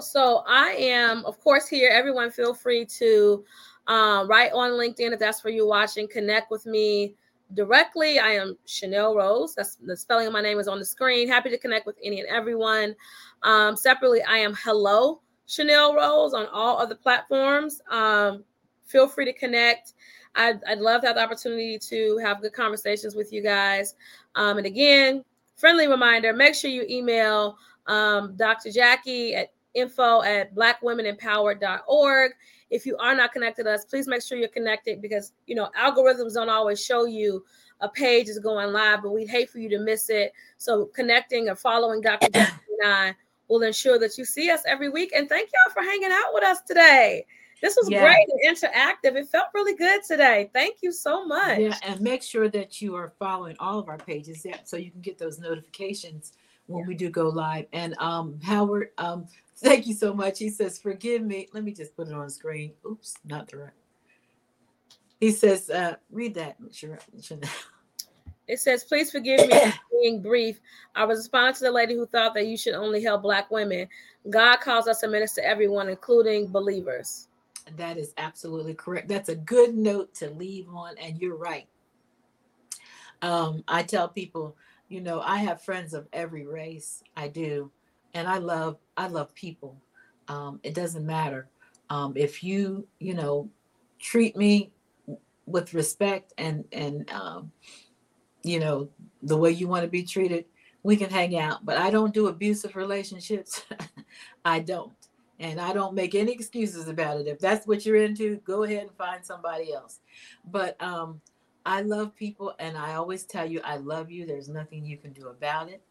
[0.00, 1.90] So I am, of course, here.
[1.90, 3.42] Everyone, feel free to
[3.86, 6.06] um, write on LinkedIn if that's where you're watching.
[6.06, 7.14] Connect with me
[7.54, 8.18] directly.
[8.18, 9.54] I am Chanel Rose.
[9.54, 11.26] That's the spelling of my name is on the screen.
[11.26, 12.94] Happy to connect with any and everyone.
[13.42, 17.80] Um, separately, I am Hello Chanel Rose on all other platforms.
[17.90, 18.44] Um,
[18.84, 19.94] feel free to connect.
[20.34, 23.94] I'd, I'd, love to have the opportunity to have good conversations with you guys.
[24.34, 25.24] Um, and again,
[25.56, 27.56] friendly reminder make sure you email
[27.86, 28.70] um, Dr.
[28.70, 32.32] Jackie at info at blackwomenempowered.org.
[32.70, 35.70] If you are not connected to us, please make sure you're connected because you know
[35.78, 37.44] algorithms don't always show you
[37.80, 40.32] a page is going live, but we'd hate for you to miss it.
[40.58, 42.28] So connecting or following Dr.
[42.32, 43.14] Jackie and I
[43.48, 45.12] will ensure that you see us every week.
[45.14, 47.24] And thank y'all for hanging out with us today.
[47.60, 48.02] This was yeah.
[48.02, 49.16] great and interactive.
[49.16, 50.50] It felt really good today.
[50.52, 51.58] Thank you so much.
[51.58, 54.90] Yeah, and make sure that you are following all of our pages yeah, so you
[54.90, 56.32] can get those notifications
[56.66, 56.88] when yeah.
[56.88, 57.66] we do go live.
[57.72, 59.26] And um, Howard, um,
[59.60, 60.38] Thank you so much.
[60.38, 61.48] He says, Forgive me.
[61.52, 62.72] Let me just put it on screen.
[62.86, 63.70] Oops, not the right.
[65.18, 66.56] He says, uh, Read that,
[68.46, 69.60] It says, Please forgive me
[70.02, 70.60] being brief.
[70.94, 73.88] I was responding to the lady who thought that you should only help Black women.
[74.30, 77.27] God calls us to minister to everyone, including believers.
[77.76, 79.08] That is absolutely correct.
[79.08, 81.68] That's a good note to leave on, and you're right.
[83.22, 84.56] Um, I tell people,
[84.88, 87.02] you know, I have friends of every race.
[87.16, 87.70] I do
[88.14, 89.80] and I love I love people.
[90.28, 91.48] Um, it doesn't matter
[91.90, 93.48] um, if you you know
[93.98, 94.72] treat me
[95.46, 97.52] with respect and and um,
[98.42, 98.88] you know
[99.22, 100.44] the way you want to be treated.
[100.84, 103.64] We can hang out, but I don't do abusive relationships.
[104.44, 104.92] I don't,
[105.40, 107.26] and I don't make any excuses about it.
[107.26, 110.00] If that's what you're into, go ahead and find somebody else.
[110.50, 111.20] But um,
[111.64, 114.26] I love people, and I always tell you I love you.
[114.26, 115.82] There's nothing you can do about it.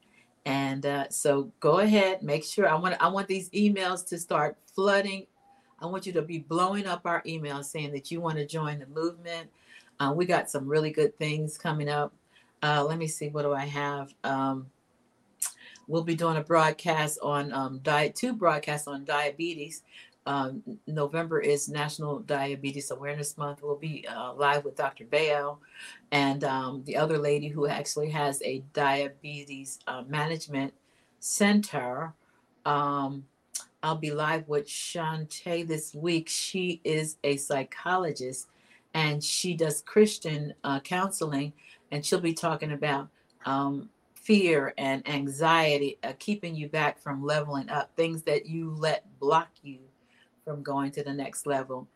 [0.45, 4.57] And uh, so go ahead, make sure I want I want these emails to start
[4.73, 5.27] flooding.
[5.79, 8.79] I want you to be blowing up our emails saying that you want to join
[8.79, 9.49] the movement.
[9.99, 12.13] Uh, we got some really good things coming up.
[12.63, 14.13] Uh, let me see, what do I have?
[14.23, 14.67] Um,
[15.87, 19.83] we'll be doing a broadcast on um, diet, two broadcasts on diabetes.
[20.25, 23.63] Um, November is National Diabetes Awareness Month.
[23.63, 25.05] We'll be uh, live with Dr.
[25.05, 25.59] Bayo
[26.11, 30.73] and um, the other lady who actually has a diabetes uh, management
[31.19, 32.13] center.
[32.65, 33.25] Um,
[33.81, 36.27] I'll be live with Shantae this week.
[36.27, 38.49] She is a psychologist
[38.93, 41.53] and she does Christian uh, counseling,
[41.91, 43.09] and she'll be talking about
[43.45, 43.89] um,
[44.27, 49.47] fear and anxiety, uh, keeping you back from leveling up, things that you let block
[49.63, 49.79] you
[50.43, 51.87] from going to the next level.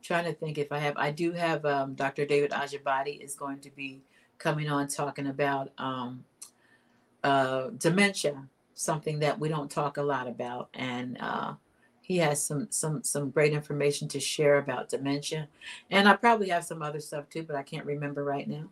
[0.00, 2.24] trying to think if I have, I do have um, Dr.
[2.24, 4.02] David Ajibadi is going to be
[4.38, 6.24] coming on talking about um,
[7.24, 8.40] uh, dementia,
[8.74, 11.54] something that we don't talk a lot about, and uh,
[12.02, 15.48] he has some some some great information to share about dementia,
[15.90, 18.70] and I probably have some other stuff too, but I can't remember right now.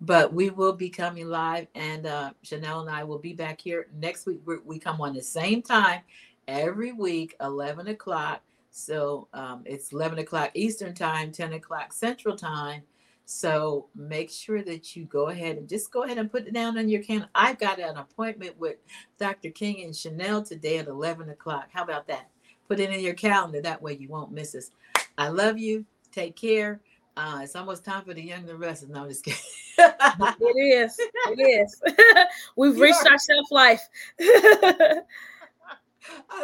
[0.00, 3.88] But we will be coming live, and uh, Chanel and I will be back here
[4.00, 4.40] next week.
[4.46, 6.00] we we come on the same time
[6.48, 8.42] every week, eleven o'clock.
[8.70, 12.82] So um, it's eleven o'clock Eastern time, ten o'clock Central time
[13.26, 16.76] so make sure that you go ahead and just go ahead and put it down
[16.76, 17.28] on your calendar.
[17.34, 18.76] I've got an appointment with
[19.18, 19.50] Dr.
[19.50, 21.68] King and Chanel today at 11 o'clock.
[21.72, 22.28] How about that?
[22.68, 23.62] Put it in your calendar.
[23.62, 24.70] That way you won't miss us.
[25.16, 25.86] I love you.
[26.12, 26.80] Take care.
[27.16, 28.90] Uh, it's almost time for the young and restless.
[28.90, 29.38] No, I'm just kidding.
[29.78, 30.96] it is.
[30.98, 31.80] It is.
[32.56, 33.12] We've you reached are.
[33.12, 33.88] our shelf life.
[34.20, 35.02] I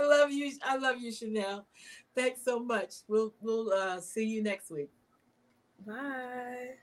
[0.01, 0.53] love you.
[0.63, 1.67] I love you, Chanel.
[2.15, 2.95] Thanks so much.
[3.09, 4.91] We'll we'll uh, see you next week.
[5.87, 6.75] Bye.